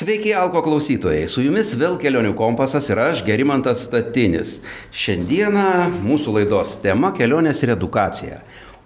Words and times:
Sveiki, 0.00 0.34
Alko 0.34 0.62
klausytojai, 0.64 1.26
su 1.28 1.42
jumis 1.44 1.74
vėl 1.76 1.98
kelionių 2.00 2.30
kompasas 2.32 2.86
ir 2.88 2.96
aš, 3.02 3.18
Gerimantas 3.26 3.82
Statinis. 3.84 4.54
Šiandieną 4.96 5.90
mūsų 6.06 6.38
laidos 6.38 6.78
tema- 6.80 7.10
kelionės 7.18 7.60
ir 7.60 7.74
edukacija. 7.74 8.38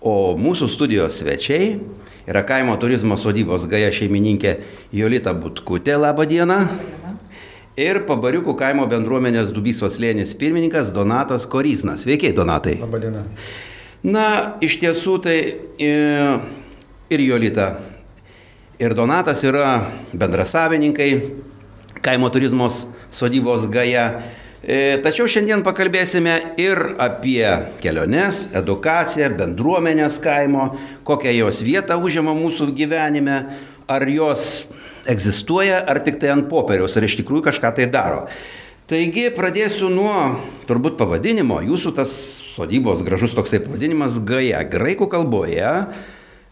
O 0.02 0.34
mūsų 0.34 0.66
studijos 0.66 1.20
svečiai 1.22 1.78
yra 2.26 2.42
kaimo 2.42 2.74
turizmo 2.82 3.14
sodybos 3.14 3.68
Gaja 3.70 3.92
šeimininkė 3.94 4.56
Jolita 4.92 5.32
Butkutė, 5.34 5.94
laba 6.00 6.26
diena. 6.26 6.68
Ir 7.76 8.00
pabariukų 8.10 8.58
kaimo 8.58 8.90
bendruomenės 8.90 9.52
Dubysos 9.52 10.00
lėnis 10.00 10.34
pirmininkas 10.34 10.90
Donatas 10.90 11.46
Korysnas. 11.46 12.02
Sveiki, 12.02 12.34
Donatai. 12.34 12.80
Labadiena. 12.80 13.22
Na, 14.02 14.56
iš 14.60 14.80
tiesų 14.80 15.22
tai 15.22 15.54
e, 15.78 16.40
ir 17.08 17.18
Jolita 17.20 17.93
ir 18.78 18.94
Donatas 18.94 19.42
yra 19.46 19.90
bendrasavininkai 20.12 21.10
kaimo 22.04 22.30
turizmos 22.30 22.86
sodybos 23.14 23.68
Gaja. 23.70 24.06
E, 24.64 24.96
Tačiau 25.04 25.28
šiandien 25.28 25.62
pakalbėsime 25.64 26.34
ir 26.60 26.80
apie 27.02 27.44
keliones, 27.84 28.46
edukaciją, 28.56 29.28
bendruomenės 29.38 30.18
kaimo, 30.24 30.70
kokią 31.04 31.34
jos 31.36 31.60
vietą 31.64 31.98
užima 32.00 32.32
mūsų 32.36 32.70
gyvenime, 32.76 33.38
ar 33.88 34.08
jos 34.08 34.64
egzistuoja, 35.08 35.82
ar 35.84 36.00
tik 36.04 36.16
tai 36.20 36.32
ant 36.32 36.48
popieriaus, 36.48 36.96
ar 36.96 37.04
iš 37.04 37.18
tikrųjų 37.20 37.44
kažką 37.50 37.74
tai 37.76 37.88
daro. 37.92 38.24
Taigi 38.88 39.30
pradėsiu 39.32 39.88
nuo 39.92 40.12
turbūt 40.68 40.98
pavadinimo. 40.98 41.62
Jūsų 41.64 41.94
tas 41.96 42.10
sodybos 42.52 43.00
gražus 43.04 43.32
toksai 43.36 43.62
pavadinimas 43.64 44.18
Gaja. 44.28 44.60
Graikų 44.68 45.08
kalboje 45.12 45.70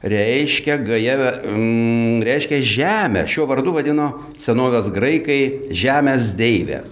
reiškia 0.02 0.76
gaja, 0.82 1.16
mm, 1.46 2.22
reiškia 2.26 2.60
žemę. 2.62 3.24
Šiuo 3.30 3.46
vardu 3.50 3.74
vadino 3.76 4.08
senovės 4.42 4.90
graikai 4.94 5.70
žemės 5.70 6.32
deivė. 6.38 6.82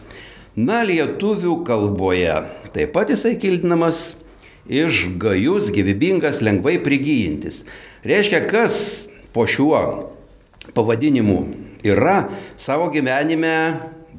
Na, 0.56 0.82
lietuvių 0.86 1.60
kalboje 1.66 2.34
taip 2.74 2.92
pat 2.94 3.10
jisai 3.10 3.36
kildinamas 3.40 4.14
iš 4.70 5.08
gajus, 5.18 5.70
gyvybingas, 5.74 6.42
lengvai 6.44 6.78
prigyjantis. 6.82 7.64
Reiškia, 8.06 8.44
kas 8.50 9.08
po 9.34 9.46
šiuo 9.46 10.10
pavadinimu 10.74 11.40
yra 11.86 12.28
savo 12.60 12.90
gyvenime 12.92 13.54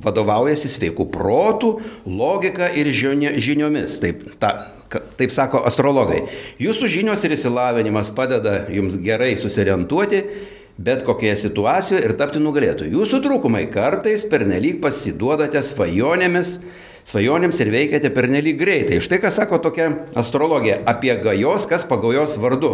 vadovaujasi 0.01 0.69
sveikų 0.71 1.07
protų, 1.13 1.71
logika 2.09 2.67
ir 2.73 2.89
žiniomis. 2.91 3.99
Taip, 4.01 4.25
ta, 4.41 4.71
taip 5.19 5.31
sako 5.35 5.61
astrologai. 5.67 6.23
Jūsų 6.61 6.89
žinios 6.91 7.23
ir 7.27 7.35
įsilavinimas 7.37 8.11
padeda 8.15 8.65
jums 8.73 8.97
gerai 9.01 9.33
susiorientuoti 9.39 10.25
bet 10.83 11.03
kokioje 11.05 11.35
situacijoje 11.45 12.05
ir 12.05 12.15
tapti 12.17 12.41
nugalėtoju. 12.41 12.91
Jūsų 12.95 13.21
trūkumai 13.25 13.65
kartais 13.73 14.23
pernelyg 14.29 14.79
pasiduodate 14.81 15.61
svajonėmis, 15.65 16.55
svajonėms 17.07 17.59
ir 17.61 17.71
veikiate 17.73 18.11
pernelyg 18.13 18.57
greitai. 18.59 19.01
Štai 19.03 19.21
ką 19.21 19.31
sako 19.33 19.61
tokia 19.61 19.91
astrologija 20.17 20.81
apie 20.89 21.13
gajos, 21.21 21.67
kas 21.69 21.85
pagajos 21.89 22.37
vardu 22.41 22.73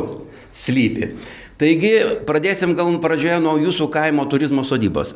slypi. 0.56 1.16
Taigi 1.58 1.94
pradėsim 2.28 2.76
gal 2.78 2.92
pradžioje 3.04 3.40
nuo 3.44 3.58
jūsų 3.60 3.90
kaimo 3.94 4.28
turizmo 4.30 4.64
sodybos. 4.68 5.16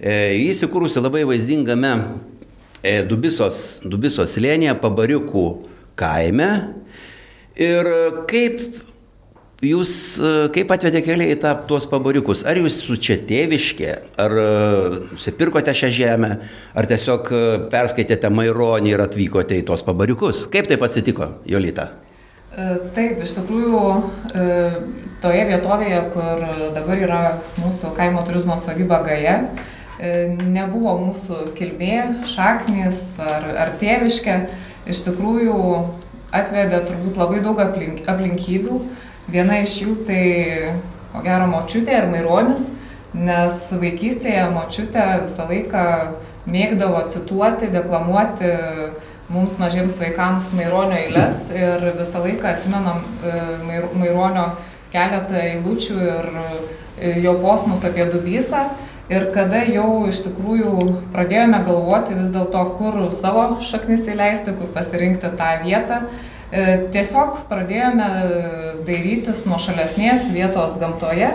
E, 0.00 0.34
jis 0.40 0.64
įkūrusi 0.66 1.02
labai 1.04 1.22
vaizdingame 1.28 1.92
e, 2.80 3.02
Dubisos, 3.06 3.84
Dubisos 3.84 4.38
lėnėje, 4.40 4.74
pabariukų 4.80 5.44
kaime. 5.98 6.50
Ir 7.54 7.88
kaip 8.30 8.62
jūs, 9.64 9.92
kaip 10.54 10.72
atvedė 10.74 11.02
keliai 11.04 11.34
į 11.34 11.40
tą, 11.42 11.52
tuos 11.68 11.86
pabariukus? 11.90 12.42
Ar 12.48 12.58
jūs 12.60 12.80
su 12.84 12.96
čia 13.00 13.16
tėviškė, 13.28 13.92
ar 14.20 14.34
nusipirkote 15.12 15.74
šią 15.76 15.92
žemę, 15.98 16.32
ar 16.74 16.88
tiesiog 16.90 17.30
perskaitėte 17.72 18.30
Maironį 18.34 18.94
ir 18.94 19.04
atvykote 19.04 19.60
į 19.60 19.68
tuos 19.70 19.86
pabariukus? 19.86 20.48
Kaip 20.52 20.68
taip 20.70 20.82
atsitiko, 20.84 21.36
Jolita? 21.48 21.92
Taip, 22.94 23.22
iš 23.24 23.32
tikrųjų, 23.34 23.78
toje 25.22 25.46
vietovėje, 25.48 26.02
kur 26.14 26.44
dabar 26.76 27.00
yra 27.02 27.22
mūsų 27.58 27.90
kaimo 27.96 28.22
turizmo 28.26 28.54
sodyba 28.60 29.00
Gaja, 29.06 29.40
nebuvo 29.98 30.94
mūsų 31.00 31.48
kilmė, 31.58 32.26
šaknis 32.30 33.00
ar, 33.22 33.48
ar 33.64 33.74
tėviškė 33.80 34.36
iš 34.90 35.04
tikrųjų 35.08 35.56
atvedė 36.34 36.82
turbūt 36.88 37.18
labai 37.20 37.40
daug 37.44 37.60
aplink, 37.62 38.02
aplinkybių. 38.10 38.80
Viena 39.30 39.60
iš 39.62 39.78
jų 39.84 39.96
tai, 40.08 40.24
ko 41.12 41.22
gero, 41.24 41.48
močiutė 41.48 41.96
ir 42.02 42.10
maironis, 42.12 42.64
nes 43.14 43.60
vaikystėje 43.70 44.48
močiutė 44.52 45.06
visą 45.22 45.46
laiką 45.48 45.84
mėgdavo 46.50 47.04
cituoti, 47.08 47.70
deklamuoti 47.72 48.50
mums 49.32 49.56
mažiems 49.56 49.96
vaikams 50.02 50.50
maironio 50.52 50.98
eilės 50.98 51.46
ir 51.54 51.86
visą 51.96 52.20
laiką 52.26 52.50
atsimenam 52.50 53.00
maironio 53.96 54.50
keletą 54.92 55.40
eilučių 55.40 55.96
ir 56.04 56.28
jo 57.24 57.38
posmus 57.42 57.86
apie 57.86 58.04
dubysą. 58.12 58.66
Ir 59.12 59.26
kada 59.34 59.60
jau 59.68 60.06
iš 60.08 60.22
tikrųjų 60.24 60.70
pradėjome 61.12 61.58
galvoti 61.66 62.16
vis 62.16 62.30
dėlto, 62.32 62.62
kur 62.78 62.96
savo 63.12 63.58
šaknis 63.60 64.06
įleisti, 64.08 64.54
kur 64.56 64.70
pasirinkti 64.72 65.28
tą 65.36 65.50
vietą, 65.60 65.98
tiesiog 66.94 67.42
pradėjome 67.50 68.08
dairytis 68.86 69.44
nuo 69.48 69.58
šalesnės 69.60 70.24
vietos 70.32 70.78
gamtoje 70.80 71.28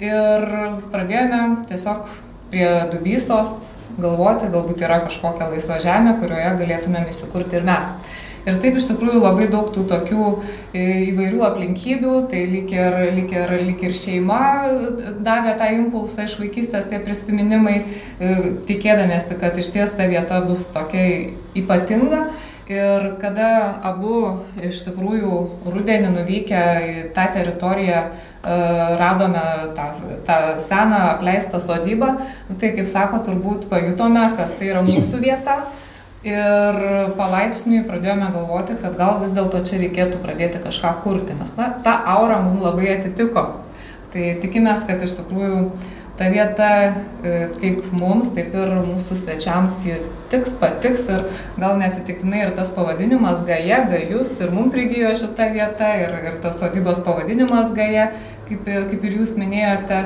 ir 0.00 0.46
pradėjome 0.94 1.42
tiesiog 1.68 2.08
prie 2.50 2.68
Dubysos 2.94 3.58
galvoti, 4.00 4.48
galbūt 4.48 4.80
yra 4.86 5.02
kažkokia 5.04 5.50
laisva 5.52 5.80
žemė, 5.82 6.16
kurioje 6.22 6.54
galėtumėm 6.62 7.08
įsikurti 7.10 7.58
ir 7.58 7.66
mes. 7.68 7.90
Ir 8.48 8.56
taip 8.62 8.78
iš 8.78 8.86
tikrųjų 8.88 9.20
labai 9.20 9.48
daug 9.52 9.68
tų 9.74 9.84
tokių 9.90 10.26
įvairių 10.80 11.42
aplinkybių, 11.44 12.14
tai 12.32 12.44
lyg 12.48 12.70
ir, 12.72 12.96
lyg 13.16 13.34
ir, 13.36 13.56
lyg 13.66 13.82
ir 13.84 13.96
šeima 13.96 14.42
davė 15.20 15.56
tą 15.60 15.68
impulsą 15.76 16.24
iš 16.24 16.38
vaikystės, 16.40 16.88
tie 16.88 17.02
prisiminimai, 17.04 17.82
tikėdamėsi, 18.68 19.36
kad 19.40 19.58
iš 19.60 19.74
ties 19.74 19.92
ta 19.96 20.08
vieta 20.08 20.40
bus 20.46 20.68
tokia 20.72 21.34
ypatinga. 21.58 22.30
Ir 22.70 23.16
kada 23.18 23.80
abu 23.82 24.44
iš 24.62 24.84
tikrųjų 24.86 25.38
rudenį 25.74 26.12
nuvykę 26.14 26.60
į 26.86 26.92
tą 27.16 27.24
teritoriją 27.34 28.04
radome 29.00 29.42
tą, 29.74 29.88
tą 30.24 30.36
seną 30.62 31.00
apleistą 31.16 31.58
sodybą, 31.60 32.12
nu, 32.48 32.56
tai 32.62 32.70
kaip 32.76 32.86
sako, 32.88 33.24
turbūt 33.26 33.66
pajutome, 33.72 34.22
kad 34.38 34.54
tai 34.60 34.70
yra 34.70 34.84
mūsų 34.86 35.18
vieta. 35.18 35.58
Ir 36.20 36.76
palaipsniui 37.16 37.86
pradėjome 37.88 38.26
galvoti, 38.34 38.74
kad 38.82 38.92
gal 38.98 39.22
vis 39.22 39.30
dėlto 39.32 39.62
čia 39.64 39.78
reikėtų 39.80 40.18
pradėti 40.20 40.60
kažką 40.60 40.98
kurti, 41.00 41.32
nes 41.38 41.54
na, 41.56 41.70
ta 41.80 41.94
aura 42.12 42.42
mums 42.44 42.60
labai 42.60 42.90
atitiko. 42.98 43.46
Tai 44.12 44.26
tikimės, 44.42 44.84
kad 44.84 45.00
iš 45.00 45.14
tikrųjų 45.16 45.62
ta 46.20 46.28
vieta 46.28 46.68
kaip 47.62 47.86
mums, 47.96 48.34
taip 48.36 48.52
ir 48.52 48.74
mūsų 48.84 49.16
svečiams 49.16 49.78
ji 49.86 49.96
tiks, 50.28 50.52
patiks 50.60 51.06
ir 51.08 51.24
gal 51.56 51.80
neatsitiktinai 51.80 52.42
ir 52.44 52.52
tas 52.58 52.68
pavadinimas 52.74 53.40
Gaja, 53.48 53.80
Gajus 53.88 54.34
ir 54.44 54.52
mums 54.52 54.74
prigijo 54.74 55.14
šita 55.16 55.48
vieta 55.54 55.94
ir, 56.02 56.12
ir 56.20 56.36
tas 56.44 56.60
sodybos 56.60 57.00
pavadinimas 57.06 57.72
Gaja, 57.72 58.10
kaip, 58.50 58.68
kaip 58.68 59.08
ir 59.08 59.18
jūs 59.22 59.32
minėjote, 59.40 60.04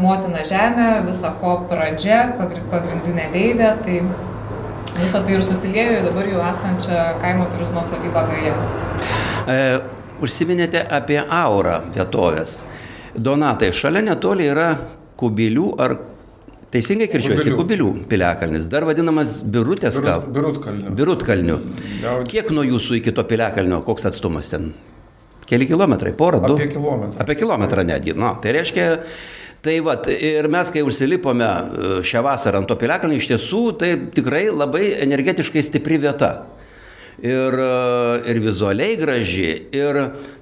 motina 0.00 0.40
žemė, 0.40 0.88
visa 1.10 1.36
ko 1.42 1.58
pradžia, 1.68 2.22
pagrindinė 2.40 3.28
deivė. 3.36 3.74
Tai 3.84 4.00
Visą 5.00 5.22
tai 5.24 5.36
ir 5.38 5.42
susiliejo 5.44 5.96
į 5.96 6.04
dabar 6.04 6.28
jau 6.28 6.42
esančią 6.44 7.00
kaimo 7.22 7.46
turizmo 7.54 7.82
sodybą 7.86 8.24
Gaja. 8.28 8.52
E, 9.48 9.58
užsiminėte 10.20 10.82
apie 10.92 11.18
aurą 11.22 11.78
vietovės. 11.94 12.64
Donatai, 13.16 13.72
šalia 13.74 14.04
netoli 14.10 14.50
yra 14.50 14.68
Kubilių 15.20 15.66
ar 15.80 15.96
teisingai 16.72 17.08
kirčiuosi 17.12 17.54
Kubilių 17.56 17.88
piliakalnis, 18.12 18.68
dar 18.72 18.86
vadinamas 18.88 19.40
Birutės 19.44 19.98
gal? 20.04 20.26
Birutkalniu. 20.28 20.92
Birutkalniu. 20.96 21.58
Kiek 22.30 22.52
nuo 22.54 22.64
jūsų 22.68 23.00
iki 23.00 23.16
to 23.16 23.24
piliakalnio, 23.28 23.80
koks 23.88 24.08
atstumas 24.12 24.52
ten? 24.52 24.70
Keli 25.50 25.66
kilometrai, 25.66 26.12
porą, 26.14 26.44
du? 26.44 26.54
Apie 26.54 26.70
kilometrą. 26.70 27.24
Apie 27.24 27.34
kilometrą 27.40 27.84
netgi. 27.88 28.14
Na, 28.14 28.36
tai 28.38 28.52
reiškia, 28.60 28.84
Tai 29.60 29.74
va, 29.84 29.98
ir 30.08 30.48
mes, 30.48 30.70
kai 30.72 30.80
užsilipome 30.86 31.48
šią 32.06 32.22
vasarą 32.24 32.62
ant 32.62 32.70
to 32.70 32.78
piliakalnio, 32.80 33.18
iš 33.20 33.28
tiesų 33.28 33.64
tai 33.80 33.90
tikrai 34.16 34.46
labai 34.48 34.86
energetiškai 35.04 35.64
stipri 35.66 35.98
vieta. 36.00 36.30
Ir, 37.20 37.52
ir 38.24 38.38
vizualiai 38.40 38.94
graži, 38.96 39.50
ir 39.76 39.98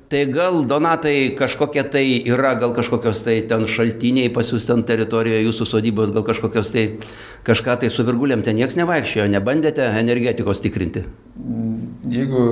tai 0.09 0.21
gal 0.31 0.61
donatai 0.71 1.35
kažkokie 1.35 1.83
tai 1.91 2.05
yra, 2.31 2.53
gal 2.61 2.71
kažkokios 2.77 3.25
tai 3.27 3.41
ten 3.51 3.67
šaltiniai 3.67 4.31
pas 4.31 4.47
jūs 4.47 4.71
ten 4.71 4.87
teritorijoje, 4.87 5.43
jūsų 5.49 5.67
sodybos, 5.67 6.15
gal 6.15 6.23
kažkokios 6.29 6.71
tai 6.77 6.85
kažką 7.49 7.81
tai 7.83 7.91
su 7.91 8.07
virgulėm 8.07 8.47
ten 8.47 8.57
nieks 8.61 8.79
nevaikščiojo, 8.79 9.27
nebandėte 9.35 9.91
energetikos 9.99 10.63
tikrinti? 10.63 11.03
Jeigu 12.13 12.43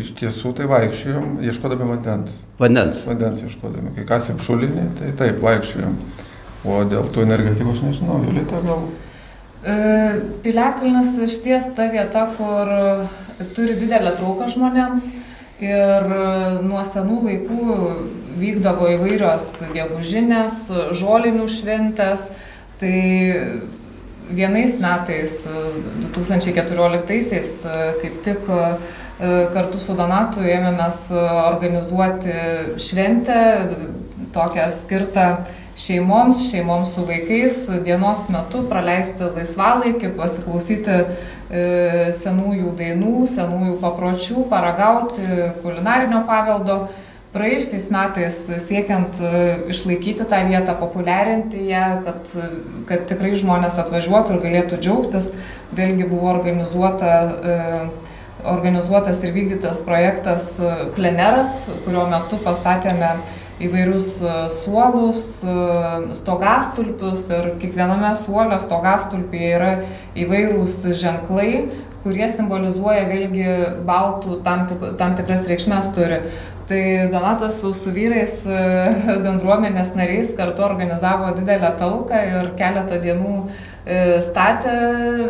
iš 0.00 0.12
tiesų 0.18 0.52
tai 0.58 0.66
vaikščiojom, 0.70 1.38
ieškodami 1.46 1.88
vandens. 1.88 2.42
Vandens. 2.60 3.04
Vandens 3.08 3.42
ieškodami. 3.46 3.94
Kai 3.96 4.04
kasėm 4.08 4.38
šulinį, 4.42 4.84
tai 4.98 5.12
taip, 5.18 5.40
vaikščiojom. 5.42 5.96
O 6.62 6.82
dėl 6.86 7.08
tų 7.10 7.24
energetikos 7.24 7.82
nežinau, 7.82 8.20
Julita 8.22 8.60
gal. 8.62 8.86
E, 9.62 9.74
Piliakalnis 10.44 11.16
iš 11.26 11.40
ties 11.42 11.68
ta 11.76 11.88
vieta, 11.90 12.28
kur 12.38 12.70
turi 13.56 13.74
didelę 13.80 14.14
trauką 14.18 14.48
žmonėms 14.52 15.08
ir 15.62 16.08
nuo 16.66 16.82
senų 16.86 17.20
laikų 17.26 17.76
vykdavo 18.38 18.88
įvairios 18.96 19.52
gegužinės, 19.74 20.64
žolinių 20.98 21.46
šventės. 21.50 22.26
Tai 22.82 22.96
vienais 24.34 24.78
metais, 24.82 25.38
2014-aisiais, 26.16 27.54
kaip 28.02 28.20
tik 28.26 28.50
kartu 29.54 29.78
su 29.78 29.94
Donatu 29.94 30.42
ėmėmės 30.42 31.04
organizuoti 31.14 32.34
šventę, 32.82 33.40
tokią 34.32 34.70
skirtą 34.74 35.26
šeimoms, 35.76 36.50
šeimoms 36.50 36.94
su 36.94 37.04
vaikais, 37.06 37.66
dienos 37.84 38.26
metu 38.32 38.64
praleisti 38.68 39.28
laisvalaikį, 39.36 40.12
pasiklausyti 40.18 40.98
e, 40.98 41.04
senųjų 42.12 42.74
dainų, 42.78 43.14
senųjų 43.30 43.78
papročių, 43.82 44.44
paragauti 44.52 45.24
kulinarinio 45.62 46.24
paveldo. 46.28 46.84
Praėjusiais 47.32 47.86
metais 47.88 48.34
siekiant 48.60 49.16
e, 49.24 49.28
išlaikyti 49.72 50.26
tą 50.28 50.42
vietą, 50.50 50.74
populiarinti 50.76 51.62
ją, 51.64 51.86
kad, 52.04 52.32
kad 52.90 53.06
tikrai 53.08 53.30
žmonės 53.40 53.78
atvažiuotų 53.80 54.34
ir 54.34 54.42
galėtų 54.42 54.80
džiaugtis, 54.84 55.30
vėlgi 55.72 56.10
buvo 56.10 56.28
organizuota, 56.34 57.12
e, 57.32 57.54
organizuotas 58.52 59.22
ir 59.24 59.32
vykdytas 59.32 59.80
projektas 59.86 60.50
e, 60.60 60.74
pleneras, 60.92 61.54
kurio 61.86 62.04
metu 62.12 62.36
pastatėme 62.44 63.14
įvairius 63.62 64.10
suolus, 64.50 65.22
stogastulpius 66.18 67.28
ir 67.30 67.52
kiekviename 67.62 68.10
suolio 68.18 68.58
stogastulpyje 68.60 69.50
yra 69.54 69.72
įvairūs 70.18 70.80
ženklai, 70.98 71.52
kurie 72.02 72.26
simbolizuoja 72.30 73.04
vėlgi 73.08 73.46
baltų 73.86 74.40
tam, 74.46 74.66
tik, 74.70 74.82
tam 74.98 75.14
tikras 75.18 75.46
reikšmės 75.48 75.92
turi. 75.96 76.18
Tai 76.68 77.08
Donatas 77.10 77.60
su, 77.60 77.72
su 77.74 77.90
vyrais 77.94 78.42
e, 78.46 78.60
bendruomenės 79.26 79.94
nariais 79.98 80.30
kartu 80.38 80.64
organizavo 80.66 81.32
didelę 81.36 81.74
talką 81.80 82.22
ir 82.28 82.52
keletą 82.58 83.00
dienų 83.02 83.34
e, 83.42 83.98
statė 84.24 84.76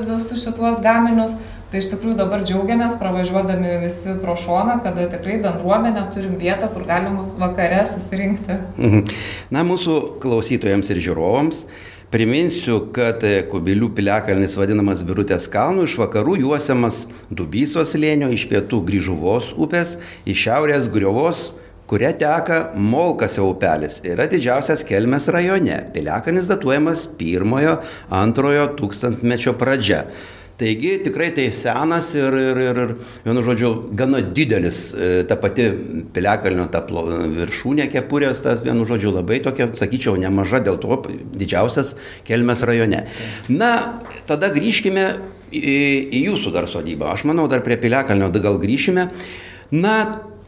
visus 0.09 0.45
šituos 0.45 0.83
gaminius. 0.85 1.39
Tai 1.73 1.81
iš 1.81 1.87
tikrųjų 1.89 2.19
dabar 2.19 2.43
džiaugiamės 2.45 2.99
pravažiuodami 3.01 3.79
visi 3.81 4.13
pro 4.21 4.35
šoną, 4.37 4.75
kada 4.85 5.07
tikrai 5.15 5.39
bendruomenę 5.41 6.03
turim 6.13 6.35
vietą, 6.37 6.69
kur 6.75 6.85
galim 6.85 7.17
vakare 7.41 7.81
susirinkti. 7.89 8.59
Mhm. 8.77 9.07
Na, 9.57 9.65
mūsų 9.65 9.97
klausytojams 10.21 10.93
ir 10.93 11.01
žiūrovams 11.09 11.65
Priminsiu, 12.13 12.91
kad 12.93 13.23
Kubilių 13.49 13.87
piliakalnis 13.97 14.53
vadinamas 14.61 15.01
Birutės 15.09 15.47
kalnų, 15.49 15.87
iš 15.89 15.95
vakarų 15.97 16.35
juosiamas 16.43 17.07
Dubysos 17.33 17.95
lėnio, 17.97 18.29
iš 18.29 18.45
pietų 18.51 18.83
Grįžuvos 18.91 19.55
upės, 19.57 19.95
iš 20.29 20.43
šiaurės 20.43 20.91
Griovos, 20.93 21.41
kuria 21.89 22.11
teka 22.13 22.59
Molkasio 22.77 23.47
upelis, 23.49 24.03
yra 24.05 24.27
didžiausias 24.29 24.85
Kelmės 24.85 25.31
rajone. 25.33 25.79
Piliakalnis 25.97 26.53
datuojamas 26.53 27.07
pirmojo, 27.17 27.79
antrojo 28.13 28.69
tūkstantmečio 28.77 29.57
pradžia. 29.57 30.05
Taigi 30.61 30.99
tikrai 31.03 31.31
tai 31.35 31.49
senas 31.55 32.13
ir, 32.15 32.35
ir, 32.39 32.61
ir, 32.61 32.81
ir 32.83 32.95
vienu 33.25 33.43
žodžiu, 33.45 33.71
gana 33.99 34.21
didelis, 34.23 34.81
e, 34.95 35.11
ta 35.29 35.39
pati 35.41 35.69
piliakalnio 36.15 36.69
ta 36.73 36.83
plo, 36.87 37.07
viršūnė 37.33 37.89
kepurės, 37.93 38.43
tas 38.45 38.61
vienu 38.65 38.87
žodžiu 38.89 39.15
labai 39.17 39.41
tokia, 39.45 39.71
sakyčiau, 39.79 40.19
nemaža, 40.21 40.63
dėl 40.67 40.79
to 40.83 41.01
didžiausias 41.35 41.95
Kelmės 42.29 42.65
rajone. 42.69 43.07
Na, 43.51 43.73
tada 44.29 44.53
grįžkime 44.55 45.07
į, 45.53 45.79
į 46.13 46.27
jūsų 46.29 46.53
dar 46.55 46.69
sodybą. 46.71 47.11
Aš 47.13 47.27
manau, 47.29 47.49
dar 47.51 47.65
prie 47.65 47.81
piliakalnio 47.81 48.31
gal 48.43 48.61
grįšime. 48.63 49.09
Na, 49.73 49.97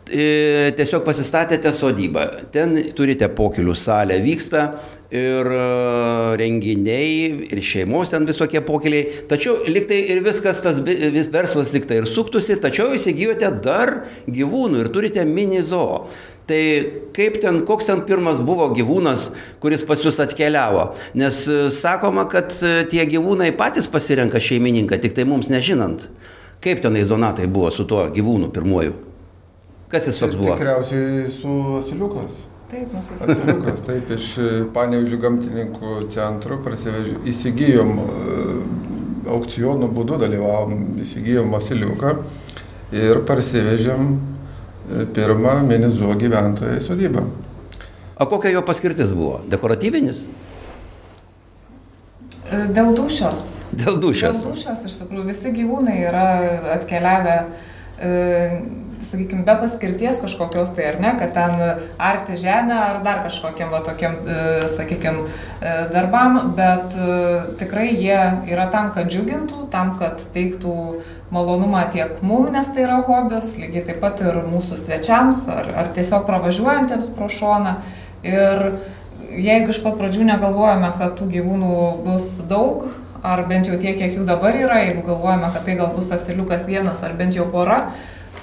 tiesiog 0.04 1.04
pasistatėte 1.06 1.72
sodybą, 1.72 2.26
ten 2.52 2.76
turite 2.96 3.30
pokelių 3.32 3.76
salę, 3.78 4.18
vyksta 4.24 4.66
ir 5.14 5.46
e, 5.46 6.36
renginiai, 6.40 7.48
ir 7.52 7.62
šeimos 7.64 8.12
ten 8.14 8.26
visokie 8.28 8.62
pokeliai. 8.64 9.24
Tačiau 9.30 9.62
liktai 9.70 10.00
ir 10.12 10.22
viskas, 10.24 10.62
tas 10.64 10.80
vis 10.82 11.30
verslas 11.32 11.74
liktai 11.76 12.02
ir 12.02 12.10
suktųsi, 12.10 12.58
tačiau 12.62 12.94
įsigijote 12.96 13.50
dar 13.64 13.94
gyvūnų 14.26 14.84
ir 14.84 14.92
turite 14.94 15.26
mini 15.28 15.62
zoo. 15.62 16.04
Tai 16.48 16.60
kaip 17.16 17.38
ten, 17.40 17.62
koks 17.64 17.88
ten 17.88 18.02
pirmas 18.04 18.42
buvo 18.44 18.66
gyvūnas, 18.76 19.30
kuris 19.62 19.86
pas 19.88 20.02
jūs 20.04 20.20
atkeliavo? 20.24 20.90
Nes 21.20 21.44
e, 21.48 21.62
sakoma, 21.72 22.26
kad 22.30 22.52
e, 22.60 22.76
tie 22.90 23.06
gyvūnai 23.08 23.54
patys 23.56 23.88
pasirenka 23.92 24.42
šeimininką, 24.42 25.00
tik 25.00 25.16
tai 25.16 25.28
mums 25.28 25.52
nežinant. 25.52 26.08
Kaip 26.64 26.80
tenais 26.84 27.08
donatai 27.08 27.48
buvo 27.48 27.70
su 27.72 27.86
tuo 27.88 28.06
gyvūnu 28.12 28.52
pirmuoju? 28.52 29.13
Kas 29.94 30.08
jis 30.11 30.17
toks 30.19 30.35
buvo? 30.35 30.56
Tikriausiai 30.56 31.29
su 31.31 31.52
asiliukas. 31.79 32.41
Taip. 32.73 32.94
Asiliukas, 32.99 33.82
taip, 33.87 34.08
iš 34.17 34.31
Panevižių 34.75 35.19
gamtininkų 35.23 36.00
centro 36.11 36.58
prasivežė, 36.64 37.20
įsigijom, 37.31 37.93
e, 38.02 38.49
aukcionų 39.37 39.93
būdu 39.94 40.19
dalyvavom, 40.25 40.99
įsigijom 41.05 41.55
asiliuką 41.61 42.17
ir 42.99 43.23
parsivežėm 43.29 44.11
e, 44.11 45.06
pirmą 45.14 45.61
minizuo 45.69 46.17
gyventoją 46.19 46.81
į 46.81 46.85
sodybą. 46.88 47.23
O 48.19 48.26
kokia 48.31 48.56
jo 48.56 48.67
paskirtis 48.67 49.14
buvo? 49.14 49.44
Dekoratyvinis? 49.52 50.26
E, 52.50 52.64
Dėl 52.75 52.97
dušios. 52.99 53.52
Dėl 53.70 54.02
dušios. 54.02 54.43
Dėl 54.43 54.56
dušios, 54.56 54.88
iš 54.90 55.02
tikrųjų, 55.05 55.29
visi 55.31 55.55
gyvūnai 55.55 56.00
yra 56.08 56.26
atkeliavę 56.81 57.38
sakykime, 59.06 59.44
be 59.46 59.54
paskirties 59.60 60.20
kažkokios 60.22 60.72
tai 60.76 60.88
ar 60.92 61.00
ne, 61.02 61.12
kad 61.18 61.34
ten 61.36 61.60
arti 61.98 62.38
žemę 62.40 62.76
ar 62.76 63.02
dar 63.04 63.22
kažkokiam, 63.26 63.72
va, 63.74 63.82
tokiam, 63.86 64.16
e, 64.24 64.68
sakykime, 64.70 65.26
darbam, 65.92 66.40
bet 66.56 66.96
e, 66.96 67.18
tikrai 67.60 67.90
jie 67.92 68.20
yra 68.52 68.66
tam, 68.72 68.90
kad 68.96 69.10
džiugintų, 69.12 69.68
tam, 69.72 69.94
kad 70.00 70.24
teiktų 70.34 70.74
malonumą 71.34 71.84
tiek 71.92 72.20
mum, 72.22 72.50
nes 72.54 72.68
tai 72.74 72.84
yra 72.86 73.00
hobis, 73.06 73.54
lygiai 73.60 73.84
taip 73.88 74.02
pat 74.04 74.22
ir 74.24 74.42
mūsų 74.48 74.78
svečiams 74.80 75.44
ar, 75.50 75.70
ar 75.84 75.94
tiesiog 75.96 76.26
pravažiuojantiems 76.28 77.10
pro 77.16 77.30
šoną. 77.32 77.78
Ir 78.24 78.66
jeigu 79.34 79.72
iš 79.74 79.80
pat 79.84 79.98
pradžių 80.00 80.28
negalvojame, 80.30 80.92
kad 80.98 81.16
tų 81.18 81.28
gyvūnų 81.34 81.72
bus 82.04 82.28
daug, 82.48 82.86
ar 83.24 83.44
bent 83.48 83.68
jau 83.68 83.78
tiek, 83.80 83.96
kiek 83.98 84.18
jų 84.18 84.26
dabar 84.28 84.56
yra, 84.56 84.82
jeigu 84.84 85.04
galvojame, 85.06 85.49
kad 85.54 85.64
tai 85.66 85.78
gal 85.80 85.94
bus 85.96 86.11
asiliukas 86.12 86.66
vienas 86.68 87.00
ar 87.04 87.16
bent 87.18 87.37
jau 87.37 87.46
pora, 87.50 87.88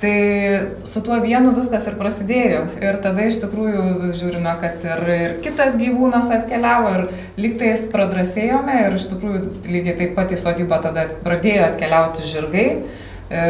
Tai 0.02 0.60
su 0.84 1.02
tuo 1.06 1.20
vienu 1.22 1.52
viskas 1.54 1.84
ir 1.86 1.94
prasidėjo. 2.00 2.62
Ir 2.82 2.96
tada 3.04 3.28
iš 3.30 3.36
tikrųjų 3.44 4.08
žiūrime, 4.18 4.54
kad 4.64 4.82
ir, 4.88 5.04
ir 5.14 5.36
kitas 5.46 5.76
gyvūnas 5.78 6.32
atkeliavo 6.34 6.94
ir 6.96 7.04
lygtais 7.38 7.84
pradrasėjome 7.92 8.80
ir 8.88 8.98
iš 8.98 9.12
tikrųjų 9.12 9.44
lygiai 9.70 9.94
taip 10.00 10.16
pat 10.18 10.34
į 10.34 10.40
sodybą 10.42 10.82
tada 10.82 11.06
pradėjo 11.22 11.68
atkeliauti 11.68 12.26
žirgai, 12.32 12.66
e, 13.30 13.46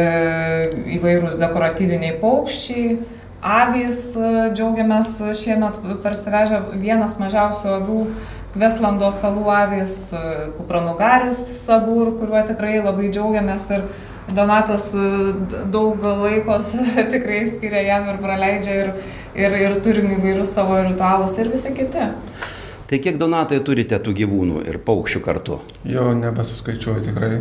įvairūs 0.98 1.40
dekoratyviniai 1.40 2.18
paukščiai. 2.20 3.00
Avys 3.42 4.12
džiaugiamės 4.52 5.16
šiemet 5.40 5.80
parsivežę 6.04 6.60
vienas 6.76 7.16
mažiausių 7.18 7.74
avių 7.80 8.04
Kveslando 8.52 9.08
salų 9.16 9.46
avys, 9.48 9.94
Kupranugaris 10.58 11.38
sabur, 11.62 12.12
kuriuo 12.20 12.42
tikrai 12.44 12.82
labai 12.82 13.08
džiaugiamės 13.08 13.70
ir 13.72 13.86
Donatas 14.30 14.92
e, 14.94 15.06
daug 15.72 16.02
laiko 16.04 16.58
tikrai 17.14 17.42
skiria 17.50 17.82
jam 17.88 18.08
ir 18.12 18.20
praleidžia 18.22 18.76
ir, 18.84 18.92
ir, 19.34 19.56
ir 19.66 19.78
turim 19.84 20.12
įvairius 20.18 20.54
savo 20.54 20.78
ritualus 20.82 21.34
ir 21.42 21.50
visi 21.52 21.74
kiti. 21.76 22.10
Tai 22.92 23.00
kiek 23.00 23.16
donatai 23.18 23.58
turite 23.64 23.98
tų 24.04 24.14
gyvūnų 24.20 24.66
ir 24.68 24.78
paukščių 24.84 25.24
kartu? 25.24 25.58
Jo 25.88 26.10
nebesuskaičiuoju 26.18 27.06
tikrai. 27.08 27.40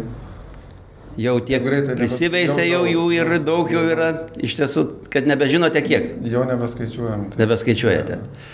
Jau 1.19 1.35
tiek 1.43 1.65
prisiveisė 1.99 2.69
jau 2.69 2.85
jų 2.87 3.05
ir 3.17 3.33
daug 3.43 3.69
jau 3.69 3.81
yra, 3.91 4.13
iš 4.39 4.55
tiesų, 4.61 4.85
kad 5.11 5.27
nebežinote 5.27 5.81
kiek? 5.83 6.07
Jau 6.23 6.45
nebeskaičiuojam. 6.47 7.25
Tai. 7.33 7.41
Nebeskaičiuojate. 7.43 8.19
Ja. 8.21 8.47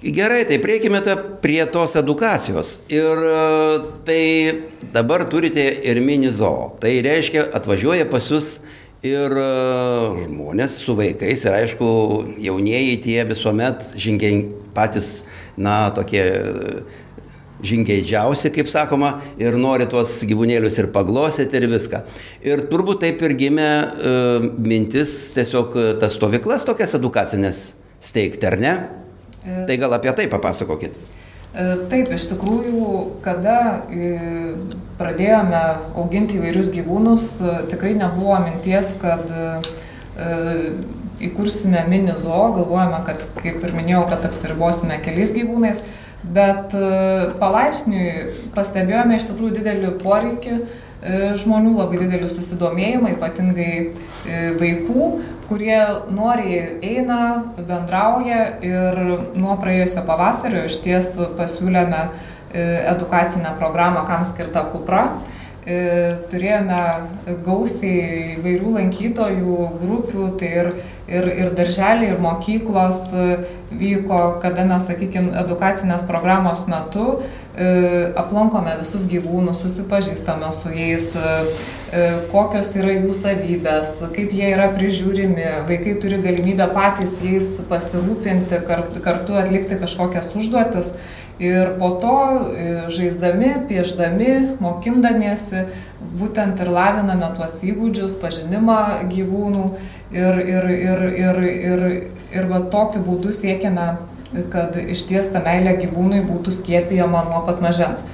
Gerai, 0.00 0.46
tai 0.48 0.56
prieikime 0.58 1.02
prie 1.42 1.60
tos 1.68 1.92
edukacijos. 1.94 2.80
Ir 2.88 3.18
e, 3.20 3.80
tai 4.04 4.22
dabar 4.92 5.26
turite 5.28 5.60
ir 5.60 6.00
mini 6.00 6.30
zoo. 6.32 6.70
Tai 6.80 6.92
reiškia, 7.04 7.42
atvažiuoja 7.52 8.06
pas 8.08 8.30
jūs 8.32 8.62
ir 9.04 9.34
e, 9.36 9.50
žmonės 10.22 10.78
su 10.80 10.94
vaikais 10.96 11.44
ir 11.44 11.56
aišku, 11.58 11.88
jaunieji 12.40 12.96
tie 13.04 13.18
visuomet 13.28 13.92
žingiai 13.92 14.46
patys, 14.72 15.26
na, 15.60 15.90
tokie 15.92 16.22
e, 16.24 16.80
žingeidžiausi, 17.60 18.54
kaip 18.56 18.72
sakoma, 18.72 19.18
ir 19.36 19.60
nori 19.60 19.84
tuos 19.84 20.14
gyvūnėlius 20.24 20.80
ir 20.80 20.88
paglosyti 20.96 21.60
ir 21.60 21.68
viską. 21.74 22.00
Ir 22.48 22.64
turbūt 22.72 23.02
taip 23.04 23.20
ir 23.28 23.36
gimė 23.36 23.68
e, 23.68 24.16
mintis 24.64 25.34
tiesiog 25.36 25.76
tas 26.00 26.16
stovyklas 26.16 26.64
tokias 26.64 26.96
edukacinės 26.96 27.62
steigti, 28.00 28.48
ar 28.48 28.56
ne? 28.64 28.74
Tai 29.44 29.76
gal 29.80 29.96
apie 29.96 30.12
tai 30.16 30.26
papasakokit. 30.30 30.98
Taip, 31.90 32.12
iš 32.14 32.28
tikrųjų, 32.30 32.90
kada 33.24 33.82
pradėjome 35.00 35.62
auginti 35.98 36.38
įvairius 36.38 36.68
gyvūnus, 36.74 37.30
tikrai 37.72 37.96
nebuvo 37.98 38.36
minties, 38.44 38.92
kad 39.00 39.24
įkursime 41.20 41.82
mini 41.90 42.14
zoo, 42.20 42.52
galvojame, 42.54 43.00
kad, 43.08 43.24
kaip 43.40 43.64
ir 43.66 43.74
minėjau, 43.74 44.04
kad 44.12 44.28
apsiribosime 44.28 45.00
keliais 45.02 45.34
gyvūnais, 45.34 45.82
bet 46.22 46.76
palaipsniui 47.40 48.52
pastebėjome 48.54 49.18
iš 49.18 49.26
tikrųjų 49.32 49.56
didelį 49.58 49.96
poreikį 50.04 50.60
E, 50.60 50.89
žmonių, 51.00 51.74
labai 51.78 52.00
didelį 52.02 52.28
susidomėjimą, 52.28 53.14
ypatingai 53.16 53.72
e, 53.80 54.40
vaikų, 54.60 55.06
kurie 55.48 55.80
noriai 56.12 56.76
eina, 56.84 57.20
bendrauja 57.56 58.42
ir 58.62 59.00
nuo 59.40 59.56
praėjusio 59.60 60.04
pavasario 60.06 60.66
iš 60.68 60.80
ties 60.84 61.12
pasiūlėme 61.38 62.04
e, 62.04 62.64
edukacinę 62.92 63.56
programą, 63.58 64.04
kam 64.08 64.26
skirta 64.28 64.66
kupra. 64.72 65.10
Turėjome 65.60 66.78
gausiai 67.44 68.30
įvairių 68.38 68.70
lankytojų, 68.78 69.56
grupių, 69.82 70.28
tai 70.40 70.48
ir, 70.62 70.70
ir, 71.04 71.28
ir 71.44 71.50
darželiai, 71.54 72.08
ir 72.14 72.22
mokyklos 72.24 73.02
vyko, 73.68 74.22
kada 74.42 74.64
mes, 74.66 74.88
sakykime, 74.88 75.34
edukacinės 75.44 76.06
programos 76.08 76.64
metu 76.66 77.20
E, 77.20 77.39
aplankome 78.16 78.76
visus 78.78 79.02
gyvūnus, 79.10 79.58
susipažįstame 79.64 80.52
su 80.54 80.70
jais, 80.70 81.08
e, 81.18 81.30
e, 81.90 82.02
kokios 82.30 82.70
yra 82.78 82.94
jų 82.94 83.14
savybės, 83.16 83.96
kaip 84.14 84.34
jie 84.36 84.52
yra 84.54 84.68
prižiūrimi, 84.76 85.48
vaikai 85.68 85.96
turi 86.00 86.20
galimybę 86.22 86.68
patys 86.74 87.16
jais 87.24 87.56
pasirūpinti, 87.70 88.62
kartu 89.02 89.40
atlikti 89.40 89.80
kažkokias 89.80 90.30
užduotis. 90.38 90.94
Ir 91.40 91.70
po 91.80 91.88
to 91.96 92.16
žaisdami, 92.92 93.64
pieždami, 93.64 94.58
mokindamiesi, 94.60 95.64
būtent 96.20 96.60
ir 96.60 96.68
laviname 96.68 97.30
tuos 97.38 97.54
įgūdžius, 97.64 98.18
pažinimą 98.20 99.08
gyvūnų 99.08 99.64
ir, 100.12 100.40
ir, 100.44 100.68
ir, 100.68 101.04
ir, 101.16 101.42
ir, 101.48 101.84
ir 102.36 102.50
va 102.52 102.60
tokiu 102.68 103.00
būdu 103.06 103.32
siekiame 103.32 103.94
kad 104.52 104.76
iš 104.80 105.06
ties 105.08 105.30
ta 105.32 105.42
meilė 105.44 105.76
gyvūnui 105.80 106.20
būtų 106.28 106.52
skiepijama 106.60 107.24
nuo 107.30 107.42
pat 107.46 107.62
mažens. 107.64 108.04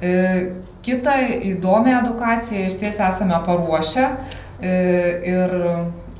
E, 0.00 0.54
Kita 0.86 1.16
įdomią 1.42 1.96
edukaciją 2.04 2.68
iš 2.68 2.76
ties 2.78 3.00
esame 3.02 3.34
paruošę 3.42 4.04
e, 4.06 4.74
ir 5.26 5.54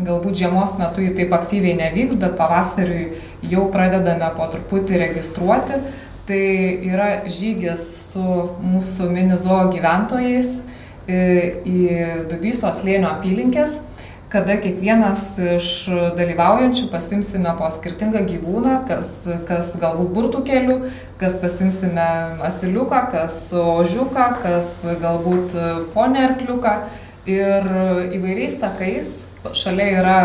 galbūt 0.02 0.40
žiemos 0.40 0.72
metu 0.80 1.04
jį 1.04 1.12
taip 1.20 1.36
aktyviai 1.36 1.76
nevyks, 1.78 2.18
bet 2.18 2.34
pavasariui 2.34 3.20
jau 3.46 3.68
pradedame 3.70 4.26
po 4.34 4.48
truputį 4.50 4.98
registruoti. 5.04 5.78
Tai 6.26 6.42
yra 6.82 7.08
žygis 7.30 7.84
su 8.08 8.24
mūsų 8.66 9.06
minizo 9.14 9.60
gyventojais 9.70 10.50
e, 11.06 11.20
į 11.62 11.78
Dubysos 12.32 12.82
lėnio 12.82 13.12
apylinkės 13.12 13.78
kada 14.36 14.58
kiekvienas 14.60 15.22
iš 15.56 15.66
dalyvaujančių 16.18 16.90
pasimsime 16.92 17.54
po 17.56 17.70
skirtingą 17.72 18.20
gyvūną, 18.28 18.74
kas, 18.88 19.14
kas 19.48 19.70
galbūt 19.80 20.10
burtų 20.12 20.42
keliu, 20.44 20.76
kas 21.16 21.38
pasimsime 21.40 22.04
asiliuką, 22.44 23.00
kas 23.14 23.38
ožiuką, 23.56 24.26
kas 24.42 24.74
galbūt 25.00 25.56
ponę 25.94 26.26
arkliuką 26.28 26.74
ir 27.32 27.70
įvairiais 28.18 28.58
takais. 28.60 29.14
Šalia 29.56 29.86
yra 30.02 30.18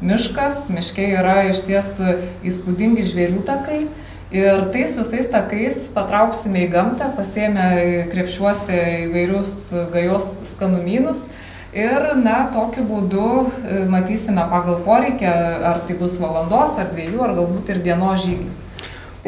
miškas, 0.00 0.68
miške 0.72 1.04
yra 1.18 1.42
iš 1.50 1.64
ties 1.66 1.96
įspūdingi 2.46 3.04
žvėrių 3.10 3.42
takai. 3.44 3.82
Ir 4.32 4.64
tais 4.72 4.94
visais 4.96 5.28
takais 5.32 5.82
patrauksime 5.92 6.64
į 6.64 6.70
gamtą, 6.72 7.10
pasėmę 7.18 7.68
krepšiuose 8.12 8.80
įvairius 9.08 9.52
gajos 9.92 10.30
skanumynus 10.54 11.26
Ir, 11.78 12.06
na, 12.18 12.48
tokiu 12.54 12.82
būdu 12.88 13.24
e, 13.46 13.80
matysime 13.92 14.42
pagal 14.50 14.80
poreikį, 14.86 15.28
ar 15.70 15.82
tai 15.86 15.98
bus 16.00 16.16
valandos, 16.18 16.74
ar 16.80 16.90
dviejų, 16.90 17.22
ar 17.22 17.34
galbūt 17.38 17.70
ir 17.74 17.82
dienos 17.84 18.24
žygis. 18.24 18.62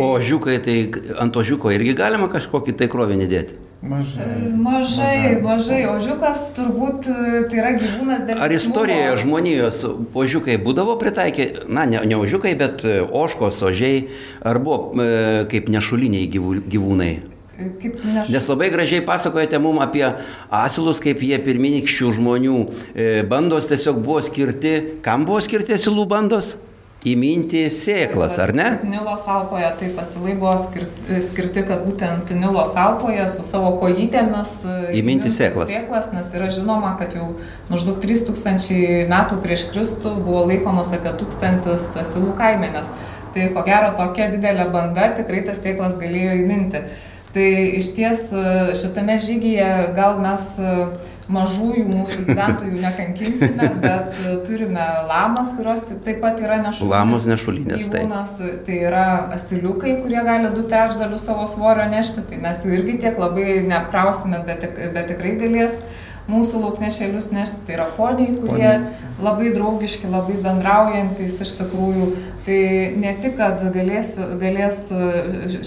O 0.00 0.12
žiūkai, 0.22 0.58
tai 0.64 0.76
ant 1.20 1.34
to 1.34 1.44
žiūko 1.46 1.70
irgi 1.76 1.94
galima 1.98 2.30
kažkokį 2.32 2.74
tai 2.80 2.88
krovinį 2.90 3.28
dėti? 3.30 3.58
Mažai. 3.80 4.26
E, 4.26 4.52
mažai, 4.60 5.18
mažai. 5.40 5.80
Ožiukas 5.88 6.42
turbūt 6.56 7.06
e, 7.08 7.42
tai 7.48 7.60
yra 7.62 7.72
gyvūnas 7.78 8.26
dėl... 8.28 8.42
Ar 8.44 8.52
istorijoje 8.52 9.14
žmonijos 9.22 9.80
ožiukai 10.12 10.58
būdavo 10.60 10.98
pritaikę, 11.00 11.46
na, 11.72 11.86
ne, 11.88 12.02
ne 12.04 12.18
ožiukai, 12.20 12.52
bet 12.60 12.84
oškos, 12.84 13.62
ožiai, 13.70 14.08
ar 14.44 14.60
buvo 14.60 14.92
e, 15.00 15.10
kaip 15.52 15.70
nešuliniai 15.72 16.28
gyvūnai? 16.34 17.12
Kaip 17.82 18.00
neš... 18.04 18.32
Nes 18.32 18.48
labai 18.50 18.70
gražiai 18.72 19.04
pasakojate 19.06 19.60
mums 19.62 19.84
apie 19.84 20.06
asilus, 20.62 21.02
kaip 21.02 21.22
jie 21.24 21.38
pirminikščių 21.44 22.16
žmonių 22.16 22.56
e, 22.64 23.12
bandos 23.28 23.68
tiesiog 23.70 24.00
buvo 24.04 24.20
skirti, 24.24 24.74
kam 25.04 25.28
buvo 25.28 25.42
skirti 25.44 25.76
asilų 25.76 26.08
bandos? 26.10 26.56
Įminti 27.00 27.62
sėklas, 27.72 28.34
ar 28.44 28.50
ne? 28.52 28.66
Nilo 28.84 29.14
salpoje, 29.16 29.64
tai 29.78 29.86
pasilai 29.96 30.34
buvo 30.36 30.52
skirti, 30.60 31.20
skirti, 31.24 31.62
kad 31.64 31.86
būtent 31.86 32.28
Nilo 32.36 32.66
salpoje 32.68 33.24
su 33.32 33.44
savo 33.46 33.70
kojytėmis 33.80 34.52
e, 34.68 34.74
įminti 35.00 35.32
sėklas. 35.32 35.72
sėklas, 35.72 36.10
nes 36.12 36.28
yra 36.36 36.50
žinoma, 36.52 36.92
kad 37.00 37.16
jau 37.16 37.30
maždaug 37.70 38.02
3000 38.04 39.08
metų 39.08 39.40
prieš 39.40 39.70
Kristų 39.72 40.12
buvo 40.20 40.44
laikomas 40.50 40.92
apie 40.92 41.14
1000 41.24 41.96
asilų 42.04 42.36
kaimenės. 42.36 42.92
Tai 43.32 43.48
ko 43.54 43.64
gero 43.64 43.94
tokia 43.96 44.28
didelė 44.34 44.68
banda 44.74 45.08
tikrai 45.16 45.40
tas 45.46 45.62
sėklas 45.62 45.96
galėjo 45.96 46.36
įminti. 46.42 46.84
Tai 47.34 47.76
iš 47.78 47.94
ties 47.94 48.26
e, 48.32 48.74
šitame 48.74 49.14
žygyje 49.22 49.70
gal 49.94 50.18
mes 50.18 50.42
e, 50.58 50.72
mažųjų 51.30 51.84
mūsų 51.86 52.24
gyventojų 52.26 52.80
nekankinsime, 52.82 53.68
bet 53.84 54.18
e, 54.26 54.34
turime 54.48 54.86
lamas, 55.06 55.52
kurios 55.54 55.84
taip 55.86 56.18
pat 56.24 56.42
yra 56.42 56.58
nešulinės. 56.64 56.90
Lamos 56.90 57.28
nešulinės. 57.30 57.86
Gyvūnas, 57.86 58.34
tai. 58.40 58.50
tai 58.66 58.80
yra 58.90 59.06
asiliukai, 59.38 59.94
kurie 60.02 60.24
gali 60.26 60.50
du 60.56 60.66
trečdalius 60.66 61.28
savo 61.28 61.46
svorio 61.50 61.86
nešti, 61.92 62.26
tai 62.32 62.42
mes 62.42 62.64
jų 62.66 62.74
irgi 62.80 62.98
tiek 63.06 63.22
labai 63.22 63.60
neapkrausime, 63.68 64.42
bet, 64.50 64.66
bet 64.90 65.12
tikrai 65.14 65.36
galės 65.38 65.78
mūsų 66.30 66.64
lauknešėlius 66.64 67.30
nešti, 67.34 67.62
tai 67.66 67.78
yra 67.78 67.86
poniai, 67.94 68.34
kurie 68.34 68.66
Poniai. 68.74 69.14
labai 69.22 69.54
draugiški, 69.54 70.10
labai 70.10 70.36
bendraujantis 70.42 71.38
iš 71.46 71.56
tikrųjų. 71.62 72.10
Tai 72.50 72.94
ne 72.98 73.10
tik, 73.22 73.36
kad 73.38 73.60
galės, 73.70 74.08
galės 74.40 74.78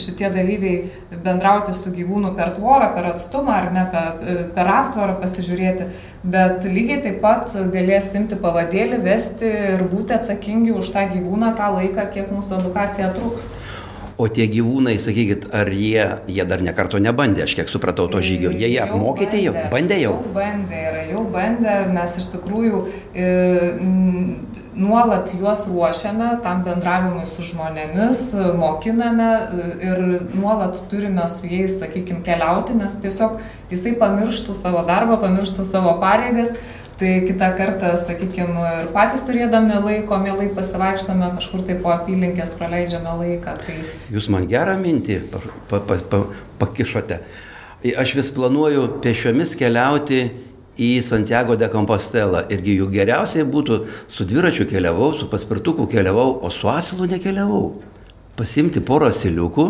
šitie 0.02 0.28
dalyviai 0.34 1.22
bendrauti 1.24 1.72
su 1.78 1.94
gyvūnu 1.96 2.34
per 2.36 2.52
tvorą, 2.58 2.90
per 2.92 3.08
atstumą 3.14 3.54
ar 3.56 3.70
ne 3.72 3.86
per, 3.94 4.18
per 4.58 4.72
aptvarą 4.74 5.16
pasižiūrėti, 5.22 5.88
bet 6.34 6.68
lygiai 6.68 7.00
taip 7.06 7.22
pat 7.24 7.56
galės 7.72 8.10
imti 8.20 8.36
pavadėlį, 8.42 9.00
vesti 9.06 9.54
ir 9.78 9.86
būti 9.94 10.18
atsakingi 10.18 10.76
už 10.76 10.92
tą 10.92 11.06
gyvūną 11.14 11.54
tą 11.56 11.72
laiką, 11.78 12.10
kiek 12.18 12.36
mūsų 12.36 12.60
edukacija 12.60 13.14
truks. 13.16 13.48
O 14.20 14.28
tie 14.30 14.50
gyvūnai, 14.52 15.00
sakykit, 15.02 15.48
ar 15.56 15.72
jie, 15.74 16.04
jie 16.30 16.44
dar 16.46 16.62
nekarto 16.62 17.00
nebandė, 17.02 17.48
aš 17.48 17.56
kiek 17.58 17.72
supratau 17.72 18.06
to 18.12 18.20
žygio, 18.22 18.52
jie 18.52 18.74
jie 18.76 18.84
apmokyti 18.84 19.40
jau, 19.48 19.56
bandė 19.72 20.04
jau? 20.04 20.18
Jau 20.20 20.36
bandė, 20.36 20.84
yra 20.92 21.08
jau 21.10 21.24
bandė, 21.32 21.80
mes 21.96 22.20
iš 22.20 22.28
tikrųjų 22.36 22.84
e, 23.16 23.32
nuolat 24.76 25.32
juos 25.38 25.64
ruošiame 25.68 26.30
tam 26.44 26.64
bendravimui 26.66 27.26
su 27.30 27.46
žmonėmis, 27.48 28.22
mokiname 28.60 29.32
e, 29.34 29.68
ir 29.90 30.04
nuolat 30.36 30.80
turime 30.92 31.26
su 31.32 31.50
jais, 31.50 31.78
sakykime, 31.82 32.24
keliauti, 32.26 32.78
nes 32.78 32.96
tiesiog 33.04 33.40
jisai 33.74 33.96
pamirštų 34.00 34.56
savo 34.58 34.86
darbą, 34.88 35.20
pamirštų 35.24 35.68
savo 35.68 35.98
pareigas 36.04 36.56
Tai 36.98 37.22
kitą 37.28 37.48
kartą, 37.58 37.88
sakykime, 37.98 38.66
ir 38.84 38.90
patys 38.94 39.24
turėdami 39.26 39.80
laiko, 39.82 40.18
mielai 40.22 40.46
pasivaikštame 40.54 41.32
kažkur 41.40 41.64
tai 41.66 41.76
po 41.82 41.90
apylinkės, 41.90 42.52
praleidžiame 42.54 43.16
laiką. 43.18 43.56
Tai... 43.66 43.78
Jūs 44.14 44.30
man 44.30 44.46
gerą 44.48 44.76
mintį 44.78 45.18
pa, 45.32 45.42
pa, 45.72 45.80
pa, 45.88 45.98
pa, 46.12 46.20
pakišote. 46.62 47.18
Aš 48.00 48.14
vis 48.20 48.30
planuoju 48.36 48.86
pešiomis 49.04 49.56
keliauti 49.60 50.22
į 50.80 51.04
Santiago 51.06 51.58
de 51.60 51.70
Compostela. 51.72 52.44
Irgi 52.54 52.78
jų 52.80 52.90
geriausiai 52.94 53.46
būtų 53.46 53.80
su 54.12 54.26
dviračiu 54.30 54.68
keliavau, 54.70 55.14
su 55.18 55.30
paspirtuku 55.32 55.88
keliavau, 55.92 56.40
o 56.42 56.52
su 56.54 56.70
asilu 56.72 57.08
nekeliavau. 57.10 57.66
Pasimti 58.38 58.82
porą 58.82 59.12
asiliukų 59.14 59.68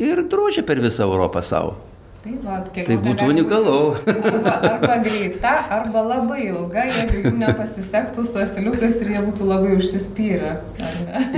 ir 0.00 0.24
drožė 0.32 0.64
per 0.66 0.80
visą 0.80 1.04
Europą 1.08 1.42
savo. 1.44 1.76
Tai, 2.22 2.32
va, 2.44 2.60
tai 2.70 2.94
būtų 3.02 3.26
unikalu. 3.32 3.78
Arba, 4.06 4.52
arba 4.68 4.98
greita, 5.02 5.56
arba 5.74 6.04
labai 6.06 6.44
ilga, 6.52 6.84
jeigu 6.86 7.24
jų 7.24 7.32
nepasisektų 7.40 8.22
su 8.28 8.38
asiliukais 8.38 9.00
ir 9.02 9.10
jie 9.16 9.22
būtų 9.26 9.48
labai 9.48 9.72
užsispyrę. 9.80 10.54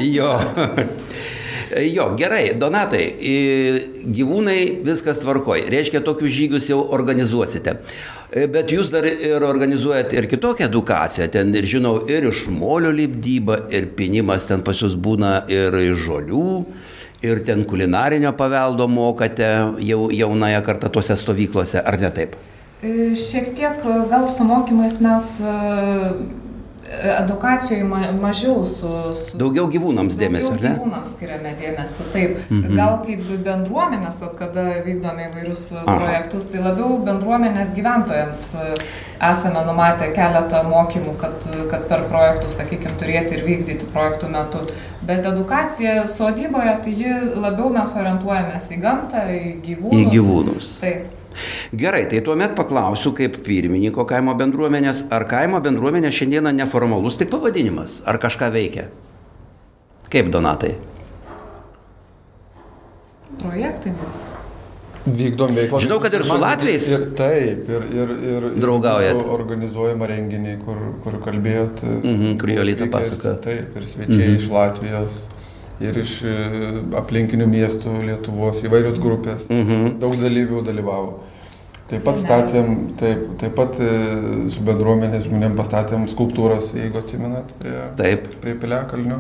Jo. 0.05 0.35
Jo, 1.81 2.11
gerai, 2.15 2.53
Donatai, 2.61 3.01
gyvūnai 4.15 4.59
viskas 4.85 5.23
tvarkoja. 5.25 5.65
Reiškia, 5.73 6.05
tokius 6.05 6.37
žygius 6.37 6.69
jau 6.69 6.83
organizuosite. 6.95 7.79
Bet 8.33 8.73
jūs 8.73 8.89
dar 8.91 9.05
ir 9.07 9.45
organizuojate 9.45 10.17
ir 10.19 10.27
kitokią 10.31 10.67
edukaciją. 10.71 11.29
Ten 11.31 11.53
ir 11.55 11.69
žinau, 11.69 11.99
ir 12.11 12.27
iš 12.31 12.47
molio 12.51 12.91
lipdyba, 12.95 13.67
ir 13.71 13.93
pinimas 13.99 14.49
ten 14.49 14.65
pas 14.67 14.81
jūs 14.81 14.97
būna 14.99 15.45
ir 15.53 15.77
iš 15.85 16.07
žolių 16.09 16.49
ir 17.25 17.41
ten 17.45 17.65
kulinarinio 17.65 18.33
paveldo 18.37 18.89
mokate 18.89 19.51
jau 19.81 20.09
jaunąją 20.13 20.63
kartą 20.67 20.91
tuose 20.93 21.17
stovyklose, 21.17 21.81
ar 21.81 22.01
ne 22.01 22.11
taip? 22.13 22.37
E, 22.85 23.15
šiek 23.17 23.55
tiek 23.57 23.85
gal 24.11 24.27
su 24.29 24.45
mokymais 24.45 24.99
mes 25.05 25.31
edukacijoje 27.21 27.85
ma, 27.85 28.01
mažiau 28.21 28.65
su, 28.65 28.91
su... 29.17 29.39
Daugiau 29.39 29.67
gyvūnams 29.73 30.19
dėmesio, 30.21 30.53
ar 30.55 30.63
ne? 30.63 30.73
Gyvūnams 30.77 31.15
skiriame 31.17 31.55
dėmesio, 31.61 32.07
taip. 32.13 32.37
Mhm. 32.51 32.77
Gal 32.79 32.99
kaip 33.07 33.25
bendruomenės, 33.47 34.21
kada 34.39 34.67
vykdome 34.85 35.29
įvairius 35.31 35.67
Aha. 35.73 35.97
projektus, 35.97 36.49
tai 36.53 36.63
labiau 36.65 36.99
bendruomenės 37.07 37.73
gyventojams 37.77 38.45
e, 38.61 38.69
esame 39.31 39.65
numatę 39.67 40.11
keletą 40.17 40.65
mokymų, 40.69 41.17
kad, 41.21 41.49
kad 41.73 41.89
per 41.91 42.07
projektus, 42.13 42.59
sakykime, 42.61 42.97
turėti 43.01 43.39
ir 43.39 43.45
vykdyti 43.49 43.91
projektų 43.95 44.31
metu. 44.35 44.65
Bet 45.05 45.27
edukacija 45.29 46.07
sodyboje, 46.09 46.79
tai 46.85 46.95
labiau 47.37 47.73
mes 47.73 47.93
orientuojamės 47.97 48.71
į 48.73 48.81
gamtą, 48.85 49.27
į 49.33 49.43
gyvūnus. 49.67 50.01
Į 50.01 50.17
gyvūnus. 50.17 50.73
Taip. 50.85 51.13
Gerai, 51.75 52.05
tai 52.11 52.21
tuomet 52.25 52.55
paklausiu 52.59 53.15
kaip 53.17 53.41
pirmininko 53.47 54.07
kaimo 54.09 54.35
bendruomenės, 54.39 55.07
ar 55.15 55.27
kaimo 55.31 55.61
bendruomenė 55.65 56.13
šiandieną 56.15 56.55
neformalus 56.55 57.19
tik 57.21 57.33
pavadinimas, 57.33 58.01
ar 58.07 58.21
kažką 58.23 58.53
veikia? 58.55 58.89
Kaip 60.13 60.31
Donatai? 60.35 60.77
Projektai 63.41 63.93
bus. 63.99 64.23
Vykdom 65.05 65.53
veiklą. 65.53 65.81
Žinau, 65.85 65.99
kad 66.01 66.15
ir 66.17 66.23
su 66.25 66.37
Latvijais. 66.41 66.87
Ir 66.95 67.03
taip, 67.19 67.67
ir, 67.69 67.83
ir, 67.93 68.13
ir, 68.31 68.47
draugaujat. 68.63 69.19
Organizuojama 69.35 70.09
renginį, 70.09 70.55
kur, 70.65 70.81
kur 71.05 71.19
kalbėjot. 71.27 71.83
Mhm, 71.99 72.39
kur 72.41 72.55
Jolita 72.55 72.89
pasaka. 72.93 73.35
Taip, 73.45 73.75
ir 73.77 73.89
svečiai 73.91 74.31
mhm. 74.31 74.39
iš 74.39 74.49
Latvijos 74.55 75.19
ir 75.83 75.99
iš 75.99 76.17
e, 76.27 76.35
aplinkinių 77.01 77.47
miestų 77.51 77.95
Lietuvos, 78.09 78.63
įvairios 78.67 79.01
grupės, 79.03 79.49
mhm. 79.53 79.97
daug 80.03 80.19
dalyvių 80.21 80.65
dalyvavo. 80.67 81.23
Taip 81.85 82.01
pat 82.07 82.17
statėm, 82.17 82.77
taip, 82.97 83.25
taip 83.41 83.57
pat 83.59 83.75
e, 83.83 83.89
su 84.53 84.63
bendruomenės 84.65 85.27
žmonėm 85.27 85.57
pastatėm 85.59 86.07
skulptūras, 86.09 86.73
jeigu 86.79 87.01
atsimenat, 87.03 87.51
prie, 87.61 87.75
taip. 87.99 88.31
prie 88.41 88.55
Piliakalnių. 88.61 89.19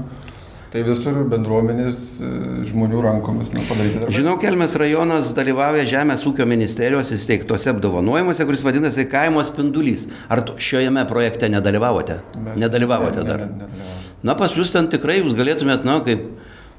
Tai 0.75 0.81
visur 0.83 1.21
bendruomenės 1.31 1.99
e, 2.19 2.31
žmonių 2.67 3.03
rankomis 3.05 3.53
nu, 3.55 3.63
padaryti 3.69 4.01
darbai. 4.01 4.15
Žinau, 4.17 4.33
Kelmės 4.43 4.73
rajonas 4.81 5.31
dalyvauja 5.37 5.85
Žemės 5.87 6.25
ūkio 6.27 6.49
ministerijos 6.51 7.13
įsteigtose 7.15 7.71
apdovanojimuose, 7.71 8.43
kuris 8.49 8.65
vadinasi 8.67 9.05
Kaimo 9.13 9.45
spindulys. 9.47 10.09
Ar 10.27 10.43
šiojame 10.59 11.05
projekte 11.07 11.53
nedalyvavote? 11.53 12.19
Mes 12.49 12.59
nedalyvavote 12.65 13.23
ne, 13.23 13.29
dar? 13.29 13.45
Ne, 13.45 13.53
ne, 13.53 13.63
nedalyvavote. 13.69 14.03
Na, 14.25 14.33
pas 14.41 14.55
jūs 14.57 14.73
ten 14.73 14.89
tikrai 14.89 15.19
jūs 15.19 15.37
galėtumėt, 15.37 15.83
na, 15.85 15.99
kaip, 16.05 16.25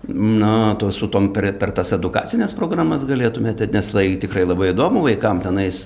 na, 0.08 0.76
to 0.80 0.92
su 0.92 1.08
tom 1.12 1.32
per, 1.34 1.52
per 1.60 1.74
tas 1.76 1.94
edukacinės 1.96 2.56
programas 2.58 3.06
galėtumėte, 3.08 3.68
nes 3.74 3.92
tai 3.92 4.08
tikrai 4.22 4.46
labai 4.46 4.72
įdomu 4.74 5.06
vaikam 5.06 5.42
tenais 5.44 5.86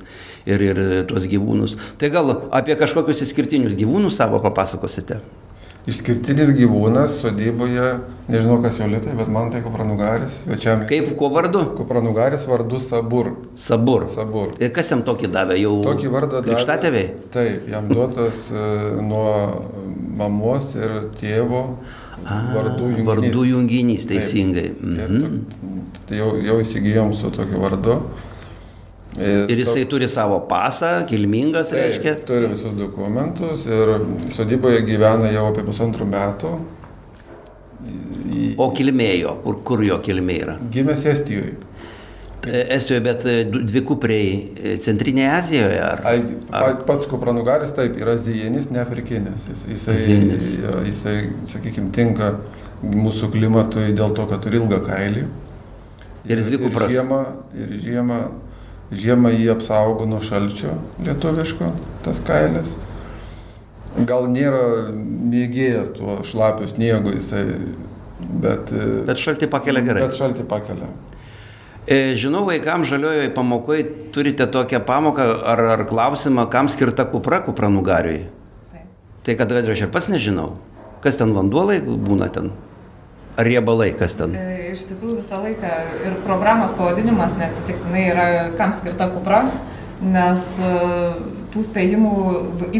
ir, 0.49 0.63
ir 0.63 0.81
tuos 1.09 1.27
gyvūnus. 1.29 1.77
Tai 1.99 2.11
gal 2.13 2.33
apie 2.55 2.77
kažkokius 2.79 3.23
išskirtinius 3.27 3.77
gyvūnus 3.79 4.19
savo 4.19 4.41
papasakosite? 4.43 5.21
Išskirtinis 5.89 6.51
gyvūnas 6.57 7.15
sodyboje, 7.21 7.85
nežinau 8.29 8.57
kas 8.61 8.75
jo 8.77 8.85
lietai, 8.91 9.13
bet 9.17 9.29
man 9.31 9.47
tai 9.49 9.61
kupranugaris. 9.63 10.41
Svečiam. 10.43 10.83
Kaip 10.89 11.07
kuo 11.17 11.29
vardu? 11.33 11.63
Kupranugaris 11.77 12.43
vardu 12.49 12.81
Sabur. 12.83 13.31
Sabur. 13.57 14.05
Sabur. 14.11 14.51
Ir 14.59 14.73
kas 14.75 14.91
jam 14.91 15.05
tokį 15.07 15.31
davė 15.33 15.57
jau? 15.61 15.77
Tokį 15.88 16.11
vardą 16.13 16.43
davė. 16.43 16.51
Krikštatėviai? 16.51 17.07
Taip, 17.33 17.71
jam 17.71 17.88
duotas 17.89 18.43
uh, 18.51 18.99
nuo 19.01 19.31
mamos 20.19 20.73
ir 20.77 20.99
tėvo 21.17 21.63
A, 22.25 22.39
vardų 22.55 22.89
junginys. 22.89 23.05
Vardų 23.09 23.43
junginys, 23.49 24.09
teisingai. 24.09 24.65
Mhm. 24.75 25.39
Tai 26.09 26.17
jau, 26.17 26.33
jau 26.43 26.57
įsigijom 26.63 27.13
su 27.17 27.31
tokiu 27.33 27.61
vardu. 27.61 27.99
Ir, 29.19 29.49
jisai 29.57 29.88
turi 29.89 30.07
savo 30.11 30.38
pasą, 30.47 30.91
kilmingas, 31.09 31.71
taip, 31.71 31.81
reiškia? 31.81 32.13
Turi 32.27 32.51
visus 32.51 32.75
dokumentus 32.77 33.65
ir 33.67 33.95
sodyboje 34.31 34.84
gyvena 34.86 35.32
jau 35.34 35.47
apie 35.49 35.65
pusantrų 35.65 36.05
metų. 36.10 36.51
O 38.60 38.69
kilmėjo, 38.75 39.34
kur, 39.43 39.58
kur 39.65 39.82
jo 39.84 39.97
kilmė 40.03 40.38
yra? 40.43 40.55
Gimęs 40.71 41.08
Estijoje. 41.10 41.55
Estijoje, 42.47 43.02
bet 43.04 43.25
e, 43.28 43.34
dvikupriai 43.52 44.30
e, 44.39 44.75
Centrinėje 44.84 45.32
Azijoje? 45.36 45.80
Ar, 45.84 46.02
Ai, 46.08 46.19
ar... 46.56 46.78
Pats 46.88 47.10
kupranugaris 47.12 47.73
taip 47.75 47.97
yra 47.99 48.15
azijinis, 48.15 48.69
ne 48.71 48.80
afrikinis. 48.80 49.49
Jis, 49.49 49.65
jisai, 49.73 49.97
jisai, 49.99 50.71
jisai 50.88 51.15
sakykime, 51.52 51.91
tinka 51.95 52.32
mūsų 52.84 53.32
klimatui 53.34 53.89
dėl 53.97 54.15
to, 54.15 54.28
kad 54.30 54.43
turi 54.45 54.62
ilgą 54.62 54.80
kailį. 54.86 55.25
Ir, 56.30 56.38
ir 56.38 56.45
dvikupras. 56.47 56.88
Ir 56.88 56.95
žiemą, 56.95 57.19
ir 57.60 57.75
žiemą, 57.84 58.21
žiemą 59.04 59.34
jį 59.36 59.52
apsaugo 59.58 60.08
nuo 60.08 60.21
šalčio 60.23 60.78
lietuviško, 61.04 61.73
tas 62.08 62.23
kailis. 62.23 62.78
Gal 64.08 64.30
nėra 64.32 64.63
mėgėjas 64.95 65.91
tuo 65.97 66.21
šlapiu 66.23 66.71
sniegu, 66.71 67.17
jisai, 67.17 67.43
bet... 68.39 68.71
Bet 69.10 69.19
šaltį 69.19 69.52
pakelia 69.52 69.84
gerai. 69.84 70.08
Bet 70.08 70.15
šaltį 70.15 70.47
pakelia. 70.47 70.88
E, 71.89 72.13
žinau, 72.13 72.43
vaikams 72.45 72.86
žaliojoje 72.86 73.32
pamokoje 73.34 73.84
turite 74.13 74.45
tokią 74.45 74.84
pamoką 74.86 75.23
ar, 75.41 75.60
ar 75.73 75.82
klausimą, 75.89 76.45
kam 76.54 76.67
skirta 76.69 77.08
kupra 77.10 77.39
kupranugariui. 77.41 78.28
Tai 79.25 79.36
kad 79.36 79.52
aš 79.58 79.82
ir 79.88 79.89
pats 79.89 80.10
nežinau, 80.13 80.52
kas 81.02 81.17
ten 81.17 81.34
vanduolai 81.34 81.80
būna 81.82 82.30
ten, 82.30 82.52
ar 83.34 83.49
riebalai, 83.49 83.89
kas 83.97 84.13
ten. 84.19 84.38
E, 84.38 84.69
iš 84.75 84.86
tikrųjų 84.91 85.17
visą 85.17 85.41
laiką 85.41 85.73
ir 86.06 86.21
programos 86.28 86.75
pavadinimas 86.78 87.34
neatsitiktinai 87.41 88.06
yra 88.12 88.28
kam 88.62 88.75
skirta 88.78 89.10
kupra, 89.10 89.47
nes 90.06 90.45
e, 90.62 90.71
tų 91.49 91.65
spėjimų 91.71 92.13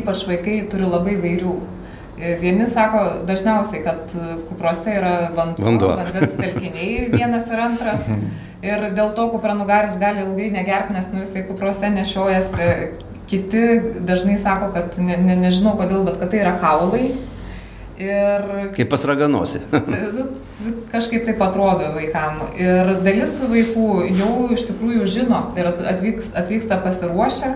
ypač 0.04 0.28
vaikai 0.30 0.62
turi 0.70 0.86
labai 0.86 1.18
vairių. 1.18 1.58
Vieni 2.20 2.68
sako 2.68 3.02
dažniausiai, 3.28 3.80
kad 3.84 4.12
kuprose 4.50 4.92
yra 4.98 5.14
vanduo, 5.36 5.66
vanduo. 5.66 5.94
vandens 5.96 6.36
telkiniai 6.36 7.08
vienas 7.14 7.48
ir 7.48 7.62
antras. 7.64 8.04
Ir 8.66 8.90
dėl 8.92 9.14
to 9.16 9.30
kupranugaris 9.32 9.96
gali 10.02 10.26
ilgai 10.26 10.50
negerti, 10.52 10.98
nes 10.98 11.08
nu, 11.14 11.24
jisai 11.24 11.46
kuprose 11.48 11.92
nešiojasi. 11.94 12.68
Kiti 13.30 13.64
dažnai 14.04 14.36
sako, 14.42 14.72
kad 14.74 14.98
ne, 15.00 15.16
ne, 15.22 15.38
nežinau 15.40 15.78
kodėl, 15.80 16.04
bet 16.08 16.20
kad 16.20 16.34
tai 16.34 16.44
yra 16.44 16.56
kaulai. 16.60 17.12
Ir... 18.00 18.46
Kaip 18.76 18.92
pasraganosi. 18.92 19.62
kažkaip 20.92 21.26
taip 21.26 21.42
atrodo 21.44 21.94
vaikam. 21.96 22.42
Ir 22.60 22.96
dalis 23.04 23.32
vaikų 23.40 23.90
jau 24.12 24.34
iš 24.56 24.66
tikrųjų 24.70 25.08
žino 25.10 25.44
ir 25.60 25.70
atvyks, 25.72 26.34
atvyksta 26.38 26.80
pasiruošę, 26.84 27.54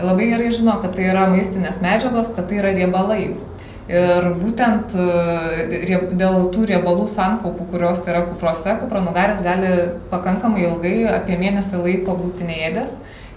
labai 0.00 0.30
gerai 0.32 0.52
žino, 0.54 0.78
kad 0.82 0.96
tai 0.96 1.10
yra 1.10 1.26
maistinės 1.32 1.82
medžiagos, 1.84 2.32
kad 2.36 2.48
tai 2.50 2.62
yra 2.62 2.72
riebalai. 2.76 3.36
Ir 3.86 4.24
būtent 4.40 4.96
e, 4.98 5.98
dėl 6.18 6.48
tų 6.50 6.64
riebalų 6.72 7.06
sankaupų, 7.10 7.68
kurios 7.70 8.02
yra 8.10 8.24
kuprose, 8.26 8.74
kupranugaris 8.80 9.38
gali 9.44 9.70
pakankamai 10.10 10.64
ilgai, 10.66 10.96
apie 11.14 11.38
mėnesį 11.38 11.84
laiko 11.84 12.16
būti 12.18 12.48
neėdęs 12.48 12.96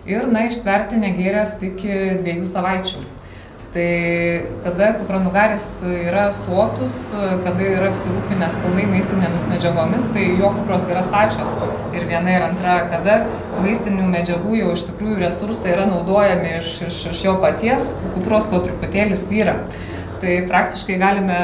ir, 0.09 0.25
na, 0.31 0.47
ištverti 0.49 0.97
negėręs 0.97 1.59
iki 1.69 1.95
dviejų 2.23 2.49
savaičių. 2.49 3.05
Tai 3.69 3.89
kada 4.65 4.87
kupranugaris 4.97 5.67
yra 5.85 6.31
suotus, 6.33 6.95
kada 7.45 7.67
yra 7.75 7.91
apsirūpinęs 7.91 8.55
pilnai 8.63 8.87
maistinėmis 8.89 9.45
medžiagomis, 9.51 10.07
tai 10.15 10.23
jo 10.39 10.49
kupros 10.55 10.87
yra 10.89 11.03
stačios. 11.05 11.53
Ir 11.93 12.07
viena 12.09 12.33
ir 12.33 12.47
antra, 12.47 12.79
kada 12.89 13.19
maistinių 13.59 14.07
medžiagų 14.09 14.57
jau 14.63 14.73
iš 14.73 14.87
tikrųjų 14.87 15.19
resursai 15.21 15.75
yra 15.75 15.85
naudojami 15.91 16.55
iš, 16.57 16.71
iš, 16.89 16.99
iš 17.13 17.23
jo 17.27 17.37
paties, 17.45 17.93
kupros 18.17 18.49
po 18.49 18.63
truputėlį 18.65 19.21
svyra. 19.21 19.59
Tai 20.19 20.33
praktiškai 20.49 20.97
galime 20.99 21.37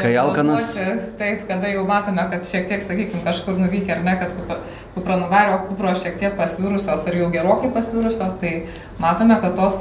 Kai 0.00 0.12
alkanas. 0.20 0.74
Taip, 1.20 1.46
kada 1.48 1.70
jau 1.72 1.86
matome, 1.88 2.24
kad 2.32 2.44
šiek 2.48 2.68
tiek, 2.68 2.82
sakykime, 2.84 3.22
kažkur 3.24 3.56
nuvykę 3.60 3.94
ar 3.96 4.02
ne, 4.04 4.16
kad 4.20 4.34
kupranugario 4.96 5.62
kupro 5.68 5.94
šiek 5.96 6.18
tiek 6.20 6.36
pasvirusios 6.38 7.06
ar 7.06 7.16
jau 7.16 7.30
gerokai 7.32 7.72
pasvirusios, 7.74 8.36
tai 8.42 8.52
matome, 9.00 9.38
kad 9.40 9.56
tos 9.56 9.80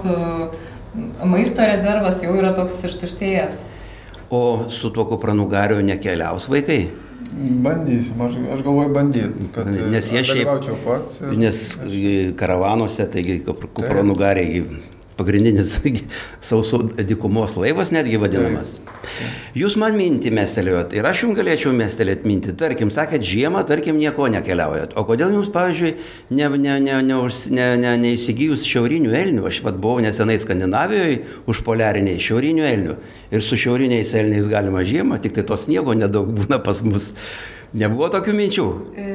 maisto 1.24 1.66
rezervas 1.68 2.22
jau 2.24 2.34
yra 2.38 2.54
toks 2.58 2.80
ištuštėjęs. 2.90 3.62
O 4.32 4.70
su 4.70 4.92
tuo 4.94 5.06
kupranugariu 5.10 5.82
nekeliaus 5.86 6.48
vaikai? 6.50 6.84
Bandysim, 7.64 8.22
aš, 8.22 8.38
aš 8.54 8.62
galvoju 8.66 8.94
bandyti, 8.94 9.50
kad 9.54 9.68
nes 9.68 10.08
jie 10.14 10.24
šiaip 10.26 10.70
pats. 10.86 11.20
Ir, 11.22 11.36
nes 11.38 11.60
karavanuose, 12.40 13.06
taigi 13.12 13.42
kupranugariai 13.46 14.64
pagrindinis 15.20 15.76
sausų 16.50 16.82
dykumos 17.04 17.58
laivas 17.60 17.92
netgi 17.96 18.20
vadinamas. 18.22 18.80
Jūs 19.58 19.76
man 19.82 19.98
mintį 19.98 20.32
mestelėjot 20.38 20.94
ir 20.98 21.08
aš 21.10 21.24
jums 21.26 21.38
galėčiau 21.40 21.74
mestelėti 21.76 22.28
mintį. 22.30 22.56
Tarkim, 22.60 22.92
sakėt, 22.94 23.26
žiemą, 23.26 23.64
tarkim, 23.68 24.00
nieko 24.00 24.30
nekeliaujat. 24.32 24.96
O 25.00 25.06
kodėl 25.08 25.34
jums, 25.36 25.52
pavyzdžiui, 25.54 25.96
neįsigijus 26.32 26.58
ne, 26.62 26.76
ne, 26.80 26.98
ne, 27.04 27.70
ne, 27.84 27.94
ne 28.04 28.16
šiaurinių 28.70 29.14
elnių? 29.22 29.46
Aš 29.50 29.62
vad 29.66 29.80
buvau 29.82 30.04
nesenai 30.06 30.40
Skandinavijoje 30.42 31.22
už 31.50 31.64
poliariniai 31.68 32.22
šiaurinių 32.24 32.68
elnių. 32.74 32.98
Ir 33.34 33.46
su 33.46 33.60
šiauriniais 33.60 34.14
elniais 34.18 34.50
galima 34.52 34.86
žiemą, 34.88 35.20
tik 35.24 35.38
tai 35.38 35.48
to 35.48 35.58
sniego 35.60 35.96
nedaug 35.98 36.30
būna 36.36 36.62
pas 36.64 36.84
mus. 36.86 37.14
Nebuvo 37.70 38.08
tokių 38.10 38.34
minčių. 38.34 38.68
E, 38.98 39.10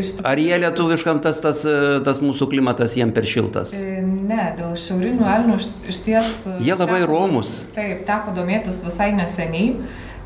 iš 0.00 0.10
Ar 0.26 0.38
jie 0.40 0.58
lietuviškam 0.64 1.20
tas, 1.22 1.38
tas, 1.44 1.62
e, 1.64 2.00
tas 2.04 2.20
mūsų 2.24 2.48
klimatas 2.50 2.96
jiem 2.98 3.12
per 3.14 3.24
šiltas? 3.28 3.74
E, 3.78 4.00
Ne, 4.30 4.52
dėl 4.58 4.74
šiaurinių 4.78 5.24
elnių 5.36 5.56
iš- 5.60 6.02
ties. 6.04 6.30
e, 6.46 6.58
Jie 6.64 6.74
labai 6.76 7.00
teko- 7.02 7.08
romus. 7.10 7.64
Taip, 7.74 8.04
teko 8.06 8.34
domėtis 8.36 8.82
visai 8.84 9.12
neseniai, 9.16 9.74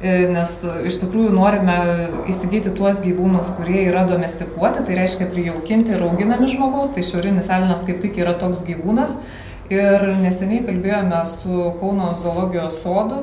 nes 0.04 0.50
iš 0.84 0.98
tikrųjų 1.00 1.30
norime 1.32 1.76
įsigyti 2.28 2.74
tuos 2.76 2.98
gyvūnus, 3.00 3.48
kurie 3.56 3.86
yra 3.88 4.02
domestikuoti, 4.04 4.82
tai 4.84 4.94
reiškia 4.98 5.30
prijaukinti 5.32 5.94
ir 5.96 6.02
auginami 6.04 6.46
žmogaus, 6.50 6.90
tai 6.92 7.00
šiaurinis 7.00 7.48
elnias 7.48 7.84
kaip 7.86 8.02
tik 8.02 8.18
yra 8.20 8.34
toks 8.38 8.60
gyvūnas. 8.66 9.16
Ir 9.72 10.02
neseniai 10.20 10.66
kalbėjome 10.66 11.22
su 11.24 11.72
Kauno 11.80 12.12
zoologijos 12.20 12.82
sodu 12.82 13.22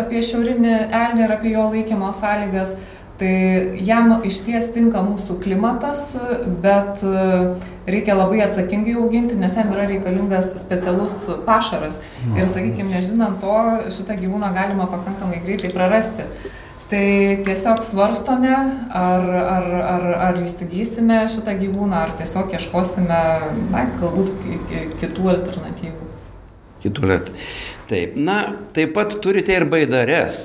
apie 0.00 0.22
šiaurinį 0.24 0.88
elnį 0.90 1.24
ir 1.26 1.32
apie 1.34 1.50
jo 1.52 1.66
laikymo 1.68 2.08
sąlygas. 2.16 2.72
Tai 3.22 3.78
jam 3.86 4.16
iš 4.26 4.40
ties 4.42 4.64
tinka 4.74 4.98
mūsų 5.06 5.36
klimatas, 5.44 6.08
bet 6.64 7.02
e, 7.06 7.52
reikia 7.86 8.16
labai 8.18 8.40
atsakingai 8.42 8.96
auginti, 8.98 9.36
nes 9.38 9.54
jam 9.54 9.68
yra 9.70 9.84
reikalingas 9.86 10.48
specialus 10.58 11.20
pašaras. 11.46 12.00
Ir, 12.34 12.42
sakykime, 12.50 12.90
nežinant 12.90 13.38
to, 13.44 13.52
šitą 13.94 14.16
gyvūną 14.18 14.48
galima 14.56 14.88
pakankamai 14.90 15.38
greitai 15.44 15.70
prarasti. 15.70 16.26
Tai 16.90 17.04
tiesiog 17.46 17.84
svarstome, 17.86 18.50
ar, 18.90 19.28
ar, 19.42 19.68
ar, 19.92 20.08
ar 20.26 20.40
įsigysime 20.42 21.20
šitą 21.30 21.54
gyvūną, 21.62 22.00
ar 22.08 22.16
tiesiog 22.18 22.50
ieškosime, 22.58 23.20
na, 23.70 23.84
galbūt 24.02 24.32
ki- 24.42 24.58
ki- 24.72 24.82
kitų 25.04 25.30
alternatyvų. 25.36 26.10
Taip, 27.88 28.18
na, 28.18 28.40
taip 28.74 28.96
pat 28.98 29.14
turite 29.22 29.54
ir 29.54 29.68
baidares. 29.70 30.42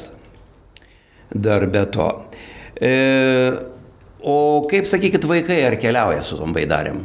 Dar 1.33 1.65
be 1.67 1.81
to. 1.97 2.11
E, 2.81 2.91
o 4.21 4.67
kaip 4.69 4.85
sakykit, 4.89 5.25
vaikai 5.29 5.63
ar 5.65 5.77
keliauja 5.81 6.23
su 6.25 6.37
tom 6.37 6.53
baidarėm? 6.55 7.01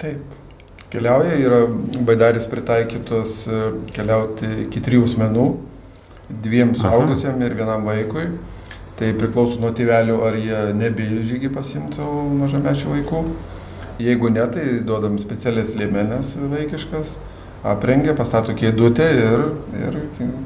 Taip. 0.00 0.40
Keliauja, 0.94 1.34
yra 1.42 1.64
baidaris 2.06 2.46
pritaikytos 2.46 3.44
e, 3.50 3.62
keliauti 3.96 4.50
iki 4.68 4.82
trijų 4.84 5.08
asmenų, 5.08 5.46
dviem 6.44 6.70
Aha. 6.76 6.82
suaugusiem 6.84 7.42
ir 7.42 7.56
vienam 7.58 7.86
vaikui. 7.88 8.28
Tai 8.94 9.08
priklauso 9.18 9.58
nuo 9.58 9.72
tėvelių, 9.74 10.20
ar 10.22 10.36
jie 10.38 10.58
nebijo 10.78 11.24
žygį 11.26 11.50
pasimti 11.56 11.98
savo 11.98 12.28
mažamečių 12.38 12.92
vaikų. 12.92 13.22
Jeigu 14.04 14.30
ne, 14.30 14.44
tai 14.54 14.66
duodam 14.86 15.16
specialias 15.22 15.72
liemenės 15.78 16.36
vaikiškas, 16.38 17.16
aprengia, 17.64 18.12
pastato 18.16 18.52
kėdutę 18.56 19.06
ir, 19.16 19.44
ir 19.80 19.96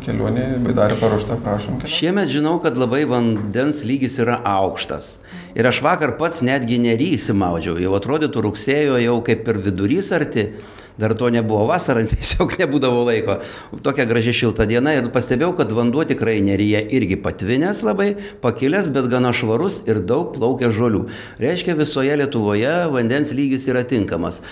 kelionė 0.05 0.47
baidarė 0.63 0.99
paruošta, 1.01 1.39
prašom. 1.43 1.81
keliauti. 1.81 1.97
Šiemet 1.97 2.31
žinau, 2.31 2.57
kad 2.63 2.79
labai 2.79 3.03
vandens 3.11 3.83
lygis 3.87 4.21
yra 4.23 4.39
aukštas. 4.47 5.17
Ir 5.59 5.67
aš 5.67 5.83
vakar 5.83 6.15
pats 6.21 6.41
netgi 6.47 6.79
nerysimaudžiau. 6.85 7.79
Jau 7.83 7.95
atrodytų 7.99 8.45
rugsėjo 8.47 9.01
jau 9.03 9.17
kaip 9.27 9.43
per 9.49 9.59
vidurys 9.65 10.13
arti. 10.15 10.53
Dar 10.99 11.15
to 11.15 11.31
nebuvo 11.31 11.67
vasarą, 11.71 12.03
tiesiog 12.13 12.57
nebūdavo 12.59 13.05
laiko. 13.07 13.39
Tokia 13.87 14.09
graži 14.11 14.35
šilta 14.35 14.67
diena 14.69 14.97
ir 14.97 15.11
pastebėjau, 15.15 15.53
kad 15.61 15.75
vanduo 15.77 16.03
tikrai 16.09 16.39
neryje 16.45 16.83
irgi 16.99 17.21
patvinęs 17.23 17.85
labai, 17.87 18.11
pakilęs, 18.43 18.91
bet 18.95 19.07
gana 19.13 19.31
švarus 19.37 19.85
ir 19.87 20.03
daug 20.03 20.33
plaukia 20.35 20.73
žolių. 20.75 21.07
Reiškia, 21.43 21.79
visoje 21.79 22.19
Lietuvoje 22.19 22.75
vandens 22.91 23.31
lygis 23.37 23.69
yra 23.71 23.85
tinkamas. 23.87 24.43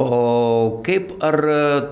O 0.00 0.80
kaip 0.86 1.16
ar 1.26 1.36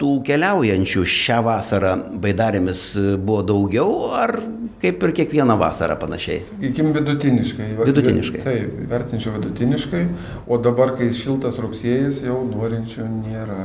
tų 0.01 0.13
keliaujančių 0.25 1.03
šią 1.03 1.41
vasarą 1.45 1.97
baidarėmis 2.23 2.85
buvo 3.19 3.43
daugiau, 3.45 3.91
ar 4.17 4.39
kaip 4.81 5.03
ir 5.03 5.15
kiekvieną 5.19 5.59
vasarą 5.61 5.99
panašiai? 6.01 6.45
Sakykim 6.47 6.95
vidutiniškai. 6.95 7.69
Vidutiniškai. 7.83 8.43
Taip, 8.47 8.81
vertinčiau 8.95 9.35
vidutiniškai. 9.37 10.07
O 10.47 10.61
dabar, 10.63 10.95
kai 10.97 11.11
šiltas 11.13 11.59
rugsėjas, 11.61 12.23
jau 12.25 12.41
norinčių 12.49 13.11
nėra. 13.27 13.61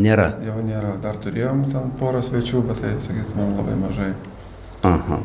Nėra. 0.00 0.30
Jau 0.46 0.60
nėra. 0.64 0.94
Dar 1.02 1.18
turėjom 1.20 1.66
ten 1.72 1.90
porą 2.00 2.22
svečių, 2.24 2.62
bet 2.68 2.80
tai, 2.80 2.94
sakysim, 3.04 3.42
labai 3.58 3.74
mažai. 3.76 4.12
Aha. 4.82 5.20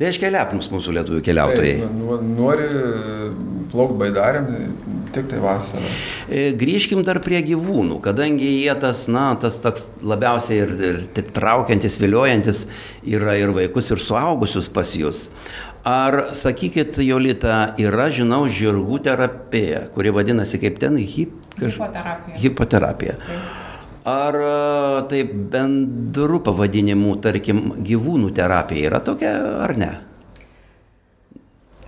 Reiškia, 0.00 0.28
lepnus 0.34 0.66
mūsų 0.68 0.92
lietuvių 0.98 1.20
keliautojai. 1.24 1.76
Taip, 1.80 2.24
nori 2.36 2.66
plaukti 3.70 3.96
baidarėm, 4.02 4.50
tik 5.14 5.30
tai 5.30 5.38
vasarą. 5.40 5.92
E, 6.28 6.50
Grįžkim 6.60 7.00
dar 7.06 7.22
prie 7.24 7.40
gyvūnų, 7.46 7.96
kadangi 8.04 8.50
jie 8.58 8.74
tas, 8.82 9.06
na, 9.08 9.30
tas 9.40 9.56
toks 9.62 9.86
labiausiai 10.04 10.58
ir, 10.66 10.74
ir 10.90 11.30
traukiantis, 11.32 11.96
viliojantis 12.02 12.66
yra 13.08 13.38
ir 13.40 13.54
vaikus, 13.56 13.88
ir 13.94 14.04
suaugusius 14.04 14.68
pas 14.74 14.92
jūs. 14.98 15.28
Ar, 15.88 16.34
sakykit, 16.36 16.98
Jolita, 17.00 17.70
yra, 17.80 18.10
žinau, 18.12 18.42
žirgų 18.52 19.00
terapija, 19.06 19.86
kuri 19.94 20.12
vadinasi 20.12 20.60
kaip 20.60 20.76
ten 20.82 21.00
hip... 21.00 21.32
Hipoterapija. 21.56 22.36
Hipoterapija. 22.42 23.16
Taip. 23.24 23.59
Ar 24.04 24.34
e, 24.34 25.08
tai 25.08 25.24
bendru 25.24 26.40
pavadinimu, 26.40 27.18
tarkim, 27.20 27.66
gyvūnų 27.84 28.30
terapija 28.32 28.88
yra 28.88 29.00
tokia 29.04 29.34
ar 29.66 29.76
ne? 29.76 29.90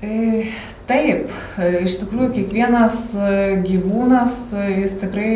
E, 0.02 0.44
Taip, 0.82 1.30
e, 1.56 1.68
iš 1.86 1.94
tikrųjų 2.02 2.32
kiekvienas 2.34 2.96
gyvūnas, 3.64 4.38
jis 4.76 4.96
tikrai 5.00 5.32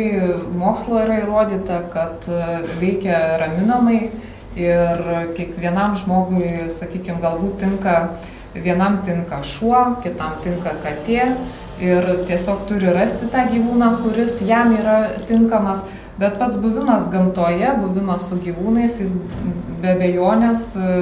mokslo 0.53 0.99
yra 1.01 1.21
įrodyta, 1.23 1.79
kad 1.89 2.27
veikia 2.77 3.39
raminamai 3.41 4.11
ir 4.59 5.01
kiekvienam 5.37 5.95
žmogui, 5.97 6.67
sakykime, 6.69 7.17
galbūt 7.23 7.57
tinka, 7.63 7.95
vienam 8.53 8.99
tinka 9.07 9.39
šuo, 9.41 10.01
kitam 10.03 10.37
tinka 10.43 10.75
katė 10.83 11.31
ir 11.81 12.07
tiesiog 12.27 12.65
turi 12.69 12.91
rasti 12.93 13.29
tą 13.33 13.47
gyvūną, 13.49 13.91
kuris 14.03 14.39
jam 14.45 14.73
yra 14.77 14.99
tinkamas. 15.29 15.85
Bet 16.17 16.39
pats 16.39 16.57
buvimas 16.57 17.05
gamtoje, 17.13 17.67
buvimas 17.81 18.25
su 18.29 18.39
gyvūnais, 18.41 18.95
jis 19.01 19.11
be 19.83 19.91
bejonės 19.99 20.63
e, 20.73 20.95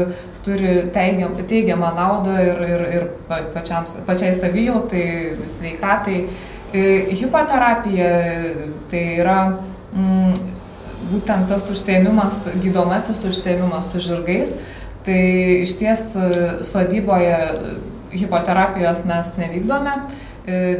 turi 0.44 0.74
teigiam, 0.94 1.38
teigiamą 1.48 1.94
naudą 1.96 2.36
ir, 2.44 2.60
ir, 2.68 2.84
ir 2.98 3.06
pa- 3.30 3.46
pačiam, 3.54 3.88
pačiai 4.08 4.34
savijautai, 4.36 5.06
sveikatai. 5.48 6.18
E, 6.76 6.84
Hipoterapija 7.16 8.10
tai 8.92 9.04
yra 9.22 9.38
mm, 9.96 10.36
būtent 11.14 11.48
tas 11.48 11.64
užsiemimas, 11.72 12.42
gydomasis 12.64 13.24
užsiemimas 13.24 13.88
su 13.94 14.04
žirgais. 14.04 14.58
Tai 15.06 15.20
iš 15.62 15.78
ties 15.80 16.10
e, 16.18 16.30
sodyboje 16.68 17.40
hipoterapijos 18.16 19.06
mes 19.08 19.32
nevykdome. 19.40 19.96
E, 20.48 20.78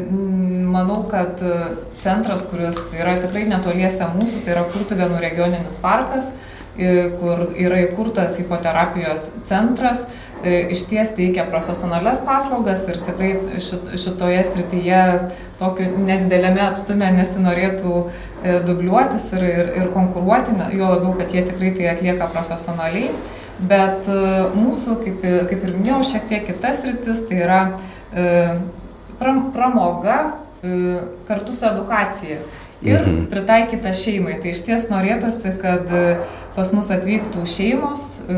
Manau, 0.76 1.04
kad 1.10 1.42
e, 1.42 1.54
centras, 2.00 2.44
kuris 2.50 2.78
yra 2.94 3.16
tikrai 3.22 3.48
netoliese 3.50 4.06
mūsų, 4.14 4.44
tai 4.46 4.54
yra 4.54 4.66
Kurtuvėnų 4.70 5.22
regioninis 5.24 5.80
parkas, 5.82 6.28
e, 6.78 7.08
kur 7.18 7.48
yra 7.50 7.80
įkurtas 7.88 8.38
hipoterapijos 8.42 9.32
centras, 9.48 10.06
iš 10.46 10.84
ties 10.92 11.10
teikia 11.16 11.48
profesionalias 11.50 12.20
paslaugas 12.22 12.84
ir 12.92 13.00
tikrai 13.08 13.32
šit- 13.64 13.96
šitoje 13.98 14.44
srityje 14.46 15.00
tokiu 15.58 15.88
nedidelėme 15.96 16.62
atstume 16.68 17.08
nesinorėtų 17.16 18.04
dubliuotis 18.68 19.26
ir, 19.40 19.48
ir, 19.48 19.72
ir 19.80 19.90
konkuruoti, 19.96 20.54
juo 20.76 20.92
labiau, 20.92 21.16
kad 21.18 21.34
jie 21.34 21.42
tikrai 21.48 21.72
tai 21.80 21.90
atlieka 21.96 22.30
profesionaliai. 22.36 23.10
Bet 23.58 24.12
mūsų, 24.54 25.00
kaip, 25.02 25.26
kaip 25.50 25.66
ir 25.66 25.74
minėjau, 25.80 26.04
šiek 26.12 26.30
tiek 26.30 26.46
kitas 26.52 26.84
rytis, 26.86 27.26
tai 27.26 27.42
yra 27.48 27.62
pram, 29.20 29.52
pramoga 29.54 30.20
e, 30.64 31.00
kartu 31.28 31.54
su 31.54 31.66
edukacija. 31.66 32.38
Ir 32.86 33.00
Mhm. 33.02 33.26
pritaikyta 33.32 33.94
šeimai. 33.96 34.36
Tai 34.42 34.50
iš 34.52 34.60
ties 34.66 34.90
norėtųsi, 34.92 35.54
kad 35.62 35.88
e, 35.96 36.18
pas 36.56 36.70
mus 36.76 36.90
atvyktų 36.92 37.46
šeimos 37.48 38.04
e, 38.30 38.36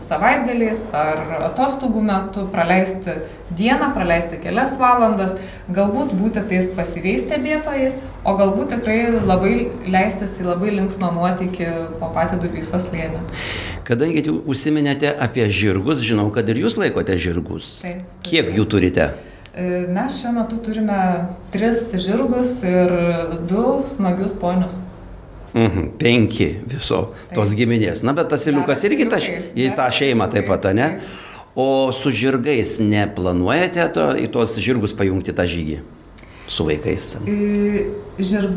savaitgaliais 0.00 0.80
ar 0.96 1.20
atostogų 1.50 2.00
metu, 2.02 2.46
praleisti 2.52 3.14
dieną, 3.54 3.92
praleisti 3.94 4.40
kelias 4.42 4.74
valandas, 4.80 5.36
galbūt 5.70 6.16
būti 6.18 6.42
tais 6.50 6.66
pasyviais 6.76 7.22
stebėtojais, 7.26 8.00
o 8.24 8.34
galbūt 8.40 8.74
tikrai 8.74 8.98
labai 9.20 9.54
leistis 9.86 10.38
į 10.40 10.48
labai 10.48 10.74
linksmą 10.80 11.12
nuotykį 11.14 11.70
po 12.00 12.10
patį 12.16 12.40
Dubysos 12.42 12.88
slėnį. 12.88 13.22
Kadangi 13.88 14.24
jūs 14.26 14.42
užsiminėte 14.48 15.14
apie 15.20 15.46
žirgus, 15.48 16.02
žinau, 16.04 16.30
kad 16.34 16.48
ir 16.48 16.64
jūs 16.64 16.80
laikote 16.80 17.16
žirgus. 17.20 17.78
Taip. 17.84 18.02
Kiek 18.26 18.50
jų 18.56 18.64
turite? 18.68 19.12
E, 19.12 19.28
Mes 19.54 20.18
šiuo 20.20 20.34
metu 20.36 20.58
turime 20.62 20.98
tris 21.52 21.88
žirgus 21.96 22.60
ir 22.66 22.92
du 23.48 23.82
smagius 23.88 24.36
ponius. 24.40 24.82
Mhm, 25.56 25.94
penki 25.98 26.50
viso 26.68 27.08
tos 27.34 27.54
giminės. 27.56 28.04
Na, 28.04 28.12
bet 28.14 28.28
tas 28.30 28.44
iliukas 28.46 28.84
irgi 28.86 29.08
ta, 29.08 29.18
į 29.18 29.72
tą 29.78 29.88
šeimą 29.94 30.28
taip 30.30 30.46
pat, 30.50 30.68
ne? 30.76 30.90
taip. 30.98 31.24
O 31.58 31.90
su 31.90 32.12
žirgais 32.14 32.76
neplanuojate 32.78 33.88
to, 33.90 34.04
į 34.14 34.28
tuos 34.30 34.52
žirgus 34.62 34.92
pajungti 34.94 35.32
tą 35.34 35.42
žygį? 35.50 35.80
Su 36.48 36.64
vaikais? 36.66 37.12
Žirg, 38.18 38.54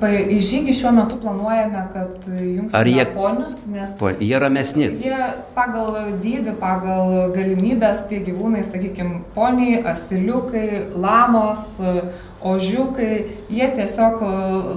pa, 0.00 0.08
į 0.10 0.40
žygį 0.42 0.72
šiuo 0.74 0.90
metu 0.96 1.18
planuojame, 1.22 1.82
kad 1.92 2.24
jungsime 2.26 2.90
jie- 2.90 3.04
ponius, 3.14 3.60
nes 3.70 3.92
Po, 4.00 4.08
jie 4.10 4.38
ramesni. 4.42 4.88
jie 4.98 5.20
pagal 5.54 5.92
dydį, 6.24 6.56
pagal 6.58 7.30
galimybės 7.36 8.00
tie 8.10 8.18
gyvūnai, 8.26 8.64
sakykime, 8.66 9.20
poniai, 9.36 9.78
asiliukai, 9.92 10.88
lamos, 10.98 11.62
ožiukai, 12.44 13.24
jie 13.50 13.68
tiesiog 13.76 14.20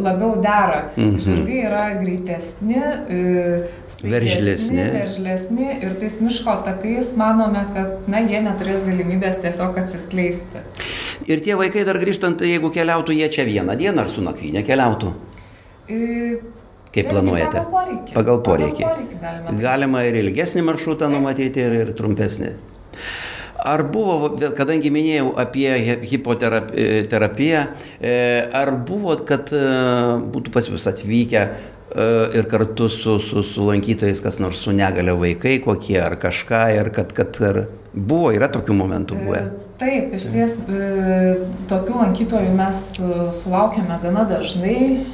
labiau 0.04 0.36
dera. 0.42 0.84
Mhm. 0.96 1.18
Žirgai 1.20 1.60
yra 1.68 1.84
greitesni, 2.00 2.76
e, 2.76 3.64
Veržlesni. 4.04 4.86
veržlesni 4.94 5.68
ir 5.84 5.96
tais 6.00 6.20
miško 6.22 6.56
takais 6.66 7.12
manome, 7.20 7.66
kad 7.74 8.08
na, 8.08 8.20
jie 8.22 8.40
neturės 8.46 8.82
galimybės 8.88 9.42
tiesiog 9.44 9.78
atsiskleisti. 9.84 10.64
Ir 11.28 11.42
tie 11.46 11.56
vaikai 11.60 11.84
dar 11.86 12.00
grįžtant, 12.00 12.40
jeigu 12.42 12.72
keliautų 12.72 13.14
jie 13.18 13.28
čia 13.30 13.44
vieną 13.46 13.76
dieną 13.78 14.02
ar 14.06 14.10
su 14.10 14.22
nakvynė 14.22 14.64
keliautų, 14.66 15.14
E, 15.90 16.38
kaip 16.94 17.08
vėlgi 17.08 17.10
planuojate? 17.10 17.62
Pagal 17.66 17.72
poreikį. 17.74 18.14
Pagal 18.14 18.42
poreikį. 18.46 18.84
Pagal 18.84 18.96
poreikį 18.96 19.22
galime. 19.22 19.62
Galima 19.62 20.04
ir 20.06 20.14
ilgesnį 20.22 20.62
maršrutą 20.68 21.10
numatyti, 21.10 21.60
ir, 21.66 21.74
ir 21.82 21.94
trumpesnį. 21.98 22.52
Ar 23.66 23.84
buvo, 23.92 24.30
kadangi 24.56 24.92
minėjau 24.94 25.34
apie 25.40 25.68
hi- 25.84 26.00
hipoterapiją, 26.14 27.64
e, 28.00 28.14
ar 28.56 28.72
buvo, 28.88 29.18
kad 29.28 29.52
e, 29.52 29.64
būtų 30.32 30.54
pas 30.56 30.70
jūs 30.72 30.88
atvykę 30.92 31.42
e, 31.44 31.50
ir 32.40 32.48
kartu 32.52 32.88
su, 32.94 33.18
su, 33.20 33.44
su 33.44 33.66
lankytojais 33.68 34.24
kas 34.24 34.40
nors 34.40 34.64
su 34.64 34.72
negale 34.76 35.16
vaikai 35.18 35.58
kokie 35.66 36.00
ar 36.00 36.16
kažką, 36.22 36.64
ir 36.78 36.92
kad, 36.96 37.12
kad 37.18 37.42
ar 37.44 37.66
buvo, 37.94 38.32
yra 38.32 38.48
tokių 38.54 38.78
momentų 38.80 39.20
buvę? 39.26 39.44
Taip, 39.80 40.12
iš 40.12 40.26
ties 40.28 40.58
tokių 41.72 42.00
lankytojų 42.02 42.50
mes 42.56 42.82
sulaukėme 43.38 43.96
gana 44.04 44.26
dažnai 44.28 45.06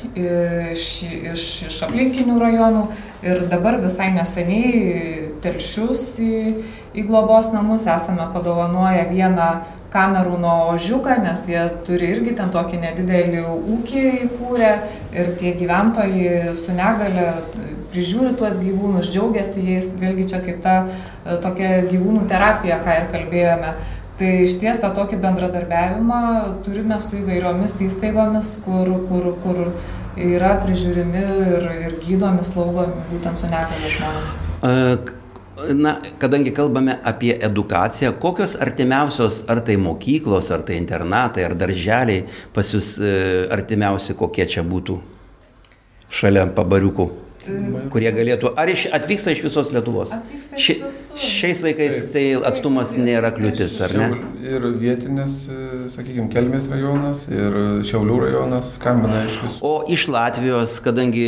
iš, 0.74 0.86
iš, 1.34 1.44
iš 1.70 1.78
aplinkinių 1.86 2.40
rajonų 2.42 2.82
ir 3.30 3.44
dabar 3.52 3.78
visai 3.84 4.10
neseniai 4.16 5.30
telšius 5.46 6.08
į, 6.18 6.34
į 6.96 7.06
globos 7.08 7.52
namus 7.54 7.86
esame 7.92 8.28
padovanoję 8.34 9.08
vieną 9.12 9.50
kamerų 9.96 10.38
nuo 10.44 10.56
ožiuką, 10.74 11.20
nes 11.24 11.44
jie 11.48 11.62
turi 11.88 12.12
irgi 12.16 12.36
ten 12.36 12.52
tokį 12.52 12.82
nedidelį 12.82 13.44
ūkį 13.76 14.04
įkūrę 14.28 14.72
ir 15.16 15.32
tie 15.40 15.54
gyventojai 15.56 16.56
su 16.58 16.76
negale 16.76 17.30
prižiūri 17.96 18.36
tuos 18.40 18.60
gyvūnus, 18.60 19.12
džiaugiasi 19.14 19.64
jais, 19.64 19.92
vėlgi 20.00 20.28
čia 20.34 20.42
kaip 20.44 20.60
ta 20.66 20.76
e, 20.84 21.38
tokia 21.44 21.86
gyvūnų 21.88 22.26
terapija, 22.32 22.82
ką 22.84 22.98
ir 23.00 23.12
kalbėjome. 23.14 23.76
Tai 24.20 24.32
iš 24.46 24.58
ties 24.62 24.80
tą 24.80 24.92
tokį 24.96 25.20
bendradarbiavimą 25.24 26.22
turime 26.68 27.00
su 27.04 27.20
įvairiomis 27.20 27.76
įstaigomis, 27.88 28.54
kur, 28.68 28.92
kur, 29.10 29.34
kur 29.44 29.62
yra 30.16 30.56
prižiūrimi 30.64 31.28
ir, 31.58 31.70
ir 31.88 32.00
gydomi, 32.04 32.48
slaugomi 32.48 33.06
būtent 33.12 33.40
su 33.40 33.52
negale 33.52 33.92
žmonės. 33.98 34.34
Na, 35.56 36.02
kadangi 36.20 36.52
kalbame 36.52 36.98
apie 37.04 37.32
edukaciją, 37.40 38.12
kokios 38.20 38.58
artimiausios, 38.60 39.46
ar 39.48 39.62
tai 39.64 39.78
mokyklos, 39.80 40.50
ar 40.52 40.66
tai 40.68 40.76
internatai, 40.82 41.46
ar 41.48 41.56
darželiai 41.56 42.26
pas 42.54 42.72
jūs 42.76 42.98
e, 43.00 43.12
artimiausi, 43.56 44.18
kokie 44.20 44.44
čia 44.52 44.66
būtų 44.68 44.98
šalia 46.12 46.44
pabariukų, 46.58 47.08
kurie 47.94 48.12
galėtų, 48.16 48.52
ar 48.58 48.70
iš, 48.72 48.86
atvyksta 48.96 49.34
iš 49.36 49.44
visos 49.46 49.72
Lietuvos? 49.76 50.14
Atvyksta 50.18 50.58
iš 50.58 50.66
Ši, 50.66 50.76
visur. 50.84 51.20
šiais 51.26 51.62
laikais 51.66 52.00
tai 52.14 52.24
atstumas 52.52 52.94
nėra 53.00 53.32
kliūtis, 53.36 53.78
ar 53.86 53.94
ne? 54.00 54.08
Ir 54.46 54.68
vietinis, 54.82 55.36
sakykime, 55.96 56.28
Kelmės 56.34 56.68
rajonas, 56.72 57.26
ir 57.34 57.58
Šiaulių 57.88 58.20
rajonas 58.28 58.72
skambina 58.78 59.24
iš 59.28 59.40
visų. 59.44 59.60
O 59.66 59.74
iš 59.96 60.08
Latvijos, 60.14 60.80
kadangi 60.86 61.28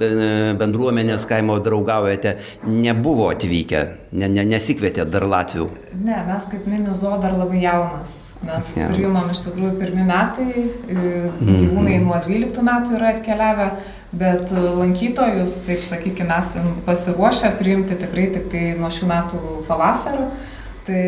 be- 0.00 0.54
bendruomenės 0.60 1.26
kaimo 1.30 1.58
draugaujate, 1.62 2.36
nebuvo 2.66 3.30
atvykę, 3.34 3.82
ne, 4.12 4.28
ne, 4.28 4.44
nesikvietė 4.56 5.04
dar 5.10 5.26
Latvių. 5.30 5.68
Ne, 6.04 6.22
mes 6.30 6.46
kaip 6.50 6.66
mini 6.70 6.94
zoo 6.94 7.16
dar 7.22 7.34
labai 7.38 7.62
jaunas. 7.64 8.22
Mes 8.44 8.72
Jaunas. 8.76 8.92
priimam 8.92 9.30
iš 9.32 9.38
tikrųjų 9.46 9.76
pirmi 9.80 10.02
metai, 10.04 10.66
e, 10.92 11.12
gyvūnai 11.40 12.00
nuo 12.04 12.18
12 12.20 12.64
metų 12.66 12.98
yra 12.98 13.14
atkeliavę, 13.14 13.68
bet 14.12 14.52
e, 14.52 14.64
lankytojus, 14.80 15.62
taip 15.64 15.80
sakykime, 15.84 16.36
esam 16.36 16.74
pasiruošę 16.86 17.54
priimti 17.56 17.96
tikrai 17.96 18.28
tik 18.34 18.50
tai 18.52 18.66
nuo 18.76 18.92
šių 18.92 19.08
metų 19.12 19.40
pavasario. 19.70 20.28
Tai 20.86 20.98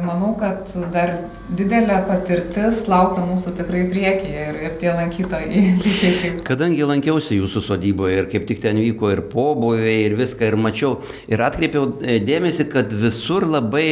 manau, 0.00 0.30
kad 0.40 0.70
dar 0.94 1.10
didelė 1.52 1.98
patirtis 2.06 2.86
laukia 2.88 3.20
mūsų 3.26 3.50
tikrai 3.58 3.82
priekyje 3.90 4.44
ir, 4.48 4.60
ir 4.64 4.78
tie 4.80 4.94
lankytojai 4.96 5.64
kaip. 6.22 6.38
Kadangi 6.46 6.86
lankiausi 6.88 7.36
jūsų 7.42 7.60
sodyboje 7.66 8.22
ir 8.22 8.30
kaip 8.32 8.46
tik 8.48 8.62
ten 8.62 8.80
vyko 8.80 9.10
ir 9.12 9.26
pobuvė 9.34 9.98
ir 10.06 10.16
viską 10.16 10.48
ir 10.48 10.56
mačiau 10.56 10.94
ir 11.28 11.42
atkreipiau 11.44 11.90
e, 12.00 12.16
dėmesį, 12.24 12.70
kad 12.72 12.96
visur 12.96 13.44
labai 13.50 13.90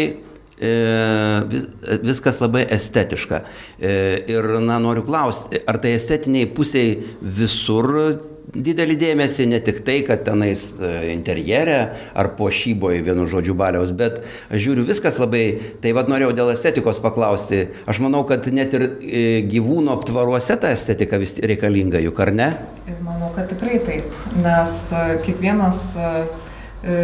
viskas 2.05 2.39
labai 2.43 2.63
estetiška. 2.77 3.43
E, 3.79 3.97
ir, 4.31 4.47
na, 4.63 4.79
noriu 4.83 5.03
klausti, 5.07 5.63
ar 5.67 5.81
tai 5.83 5.97
estetiniai 5.99 6.47
pusiai 6.55 6.95
visur 7.21 7.91
didelį 8.55 8.97
dėmesį, 9.01 9.47
ne 9.51 9.59
tik 9.65 9.81
tai, 9.87 9.99
kad 10.07 10.23
tenais 10.27 10.67
e, 10.77 10.91
interjere 11.13 11.79
ar 12.15 12.31
pošyboje, 12.39 13.03
vienu 13.07 13.27
žodžiu, 13.31 13.57
baliaus, 13.59 13.93
bet 13.97 14.21
aš 14.49 14.63
žiūriu 14.67 14.87
viskas 14.87 15.19
labai, 15.23 15.45
tai 15.83 15.95
vad 15.97 16.11
norėjau 16.13 16.35
dėl 16.37 16.53
estetikos 16.55 17.01
paklausti. 17.03 17.65
Aš 17.91 18.01
manau, 18.05 18.23
kad 18.29 18.47
net 18.55 18.77
ir 18.77 18.87
e, 18.87 19.25
gyvūnų 19.51 19.95
aptvaruose 19.97 20.59
ta 20.61 20.75
estetika 20.75 21.19
vis 21.23 21.37
reikalinga, 21.41 22.03
juk 22.05 22.21
ar 22.25 22.35
ne? 22.35 22.51
Manau, 23.05 23.33
kad 23.35 23.49
tikrai 23.51 23.81
taip, 23.85 24.13
nes 24.39 24.77
e, 24.93 25.07
kiekvienas 25.25 25.81
e, 25.97 26.13
e, 26.85 27.01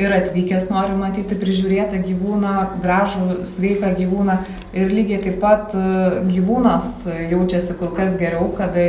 ir 0.00 0.14
atvykęs 0.16 0.68
nori 0.72 0.96
matyti 0.96 1.36
prižiūrėtą 1.38 2.00
gyvūną, 2.06 2.54
gražų, 2.82 3.42
sveiką 3.48 3.92
gyvūną 3.98 4.36
ir 4.76 4.94
lygiai 4.94 5.20
taip 5.26 5.38
pat 5.42 5.76
e, 5.76 6.22
gyvūnas 6.30 6.94
jaučiasi 7.32 7.76
kur 7.80 7.92
kas 7.96 8.16
geriau, 8.20 8.48
kada, 8.56 8.86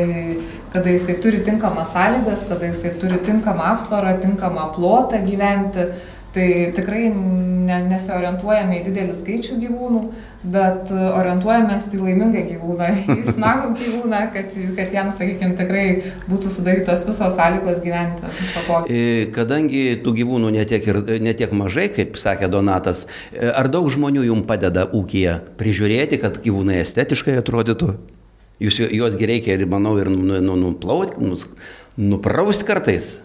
kada 0.74 0.96
jisai 0.96 1.18
turi 1.24 1.44
tinkamas 1.48 1.92
sąlygas, 1.96 2.48
kada 2.50 2.72
jisai 2.72 2.96
turi 3.02 3.20
tinkamą 3.28 3.68
aptvarą, 3.76 4.16
tinkamą 4.24 4.72
plotą 4.78 5.22
gyventi. 5.28 5.92
Tai 6.32 6.48
tikrai 6.72 7.10
ne, 7.12 7.78
nesiorientuojame 7.92 8.78
į 8.78 8.84
didelį 8.86 9.16
skaičių 9.18 9.58
gyvūnų, 9.66 10.02
bet 10.54 10.92
orientuojamės 10.96 11.90
į 11.92 12.00
laimingą 12.00 12.44
gyvūną, 12.48 12.88
į 13.18 13.26
smagų 13.36 13.74
gyvūną, 13.82 14.22
kad, 14.32 14.56
kad 14.78 14.96
jam, 14.96 15.10
sakykime, 15.12 15.58
tikrai 15.60 15.84
būtų 16.32 16.54
sudarytos 16.56 17.04
visos 17.10 17.36
sąlygos 17.36 17.84
gyventi 17.84 18.32
patogiai. 18.56 18.96
E, 18.96 19.28
Kadangi 19.36 19.84
tų 20.06 20.16
gyvūnų 20.22 20.54
netiek, 20.56 20.88
ir, 20.88 21.02
netiek 21.20 21.52
mažai, 21.52 21.90
kaip 21.92 22.16
sakė 22.22 22.48
Donatas, 22.56 23.06
e, 23.36 23.52
ar 23.52 23.68
daug 23.74 23.92
žmonių 23.92 24.24
jums 24.30 24.48
padeda 24.48 24.88
ūkija 24.88 25.36
prižiūrėti, 25.60 26.22
kad 26.24 26.40
gyvūnai 26.48 26.80
estetiškai 26.86 27.36
atrodytų? 27.44 27.92
Jūs 28.62 28.80
ju- 28.80 28.92
juos 29.02 29.20
gi 29.20 29.28
reikia, 29.36 29.60
ir, 29.60 29.68
manau, 29.68 29.98
ir 30.00 30.08
nu, 30.14 30.40
nu, 30.40 30.56
nuplauti, 30.56 31.18
nuprausti 31.98 32.68
kartais. 32.72 33.18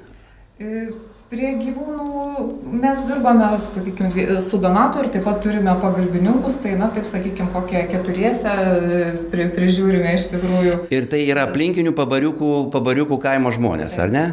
E, 0.59 0.89
Prie 1.27 1.49
gyvūnų 1.59 2.45
mes 2.79 3.01
dirbame, 3.09 3.49
sakykime, 3.59 4.37
su 4.47 4.61
Donatu 4.63 5.01
ir 5.03 5.09
taip 5.11 5.25
pat 5.27 5.41
turime 5.43 5.73
pagalbininkus, 5.83 6.61
tai, 6.63 6.77
na, 6.79 6.87
taip 6.95 7.09
sakykime, 7.11 7.49
kokie 7.51 7.81
keturiese 7.91 8.53
e, 8.53 9.01
pri, 9.33 9.49
prižiūrime 9.57 10.13
iš 10.15 10.29
tikrųjų. 10.37 10.77
Ir 10.95 11.09
tai 11.11 11.25
yra 11.27 11.49
aplinkinių 11.49 11.97
pabariukų, 11.99 12.53
pabariukų 12.71 13.19
kaimo 13.27 13.51
žmonės, 13.57 13.99
ar 14.05 14.15
ne? 14.15 14.25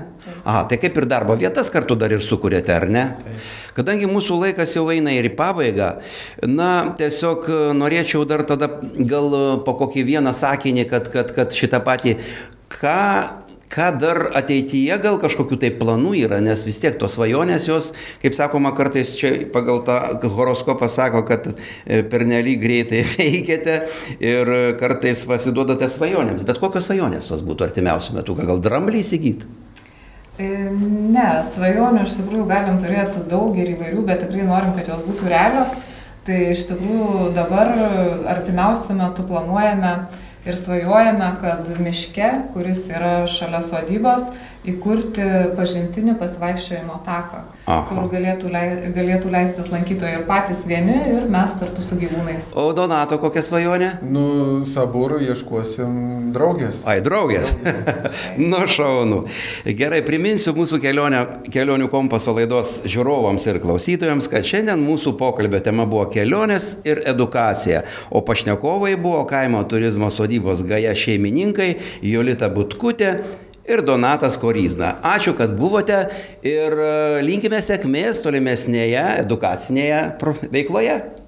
Aha, 0.46 0.68
tai 0.70 0.78
kaip 0.84 1.02
ir 1.02 1.10
darbo 1.10 1.34
vietas 1.40 1.74
kartu 1.74 1.98
dar 1.98 2.14
ir 2.14 2.22
sukūrėte, 2.22 2.78
ar 2.78 2.86
ne? 2.94 3.08
Kadangi 3.74 4.06
mūsų 4.12 4.38
laikas 4.44 4.78
jau 4.78 4.86
eina 4.94 5.18
ir 5.18 5.32
į 5.32 5.36
pabaigą, 5.40 5.96
na, 6.46 6.72
tiesiog 7.02 7.50
e, 7.50 7.62
norėčiau 7.80 8.22
dar 8.30 8.46
tada 8.46 8.70
gal 9.02 9.34
e, 9.34 9.46
po 9.66 9.80
kokį 9.82 10.06
vieną 10.14 10.38
sakinį, 10.38 10.86
kad, 10.94 11.10
kad, 11.10 11.34
kad 11.34 11.58
šitą 11.58 11.82
patį, 11.90 12.20
ką, 12.70 13.00
ką 13.74 13.90
dar 14.02 14.20
ateityje 14.38 15.00
gal 15.02 15.18
kažkokių 15.22 15.58
tai 15.64 15.72
planų 15.80 16.14
yra, 16.22 16.40
nes 16.46 16.62
vis 16.68 16.82
tiek 16.84 16.98
tos 17.02 17.18
svajonės 17.18 17.68
jos, 17.70 17.92
kaip 18.22 18.38
sakoma, 18.38 18.74
kartais 18.78 19.16
čia 19.18 19.34
pagal 19.54 19.82
tą 19.88 19.98
horoskopą 20.36 20.90
sako, 20.92 21.24
kad 21.30 21.50
e, 21.50 22.04
pernelyg 22.10 22.62
greitai 22.62 23.02
veikiate 23.16 23.80
ir 24.22 24.54
kartais 24.82 25.26
pasiduodate 25.30 25.90
svajonėms. 25.90 26.46
Bet 26.48 26.62
kokios 26.62 26.90
svajonės 26.90 27.32
tos 27.32 27.46
būtų 27.46 27.70
artimiausių 27.72 28.20
metų, 28.20 28.40
gal 28.46 28.64
dramblį 28.64 29.04
įsigyti? 29.04 29.50
E, 30.38 30.54
Ne, 31.14 31.28
svajonių 31.46 32.04
iš 32.08 32.18
tikrųjų 32.18 32.46
galim 32.50 32.80
turėti 32.82 33.22
daug 33.30 33.58
ir 33.60 33.74
įvairių, 33.76 34.06
bet 34.08 34.24
tikrai 34.24 34.48
norim, 34.48 34.74
kad 34.78 34.90
jos 34.90 35.04
būtų 35.06 35.30
realios. 35.30 35.76
Tai 36.24 36.38
iš 36.54 36.64
tikrųjų 36.70 37.34
dabar 37.36 37.74
artimiausiu 38.32 38.96
metu 38.96 39.26
planuojame 39.28 39.92
ir 40.46 40.58
svajojame, 40.58 41.30
kad 41.42 41.70
miške, 41.80 42.32
kuris 42.54 42.86
yra 42.92 43.28
šalia 43.28 43.62
sodybos, 43.64 44.28
įkurti 44.68 45.26
pažintinį 45.58 46.16
pasivaikščiojimo 46.20 46.96
taką, 47.06 47.42
Aha. 47.68 47.84
kur 47.90 48.08
galėtų, 48.14 48.52
lei, 48.54 48.92
galėtų 48.96 49.32
leistis 49.34 49.70
lankytojai 49.74 50.22
ir 50.22 50.26
patys 50.28 50.64
vieni, 50.68 50.96
ir 51.18 51.28
mes 51.32 51.56
kartu 51.60 51.84
su 51.84 51.98
gyvūnais. 52.00 52.50
O 52.60 52.70
Donato 52.76 53.20
kokia 53.22 53.44
svajonė? 53.44 53.90
Nu, 54.08 54.26
sabūrų 54.70 55.20
ieškosim 55.28 56.32
draugės. 56.36 56.82
Ai, 56.88 57.00
draugės. 57.04 57.54
nu, 58.40 58.64
šaunu. 58.72 59.24
Gerai, 59.68 60.00
priminsiu 60.08 60.56
mūsų 60.56 60.80
kelionę, 60.84 61.24
kelionių 61.54 61.90
kompaso 61.92 62.36
laidos 62.38 62.80
žiūrovams 62.88 63.48
ir 63.52 63.60
klausytojams, 63.64 64.30
kad 64.32 64.48
šiandien 64.48 64.84
mūsų 64.84 65.18
pokalbio 65.20 65.60
tema 65.64 65.88
buvo 65.90 66.08
kelionės 66.14 66.78
ir 66.88 67.04
edukacija, 67.10 67.84
o 68.12 68.24
pašnekovai 68.26 68.96
buvo 68.96 69.26
kaimo 69.28 69.64
turizmo 69.68 70.12
sodybos 70.14 70.64
gaja 70.68 70.96
šeimininkai 70.96 71.74
Jolita 72.08 72.48
Butkutė 72.54 73.18
ir 73.68 73.84
Donatas 73.86 74.38
Koryzna. 74.40 74.98
Ačiū, 75.04 75.36
kad 75.38 75.56
buvote 75.58 76.00
ir 76.46 76.76
e, 76.76 76.94
linkime 77.26 77.62
sėkmės 77.64 78.22
tolimesnėje 78.26 79.04
edukacinėje 79.24 80.02
veikloje. 80.54 80.98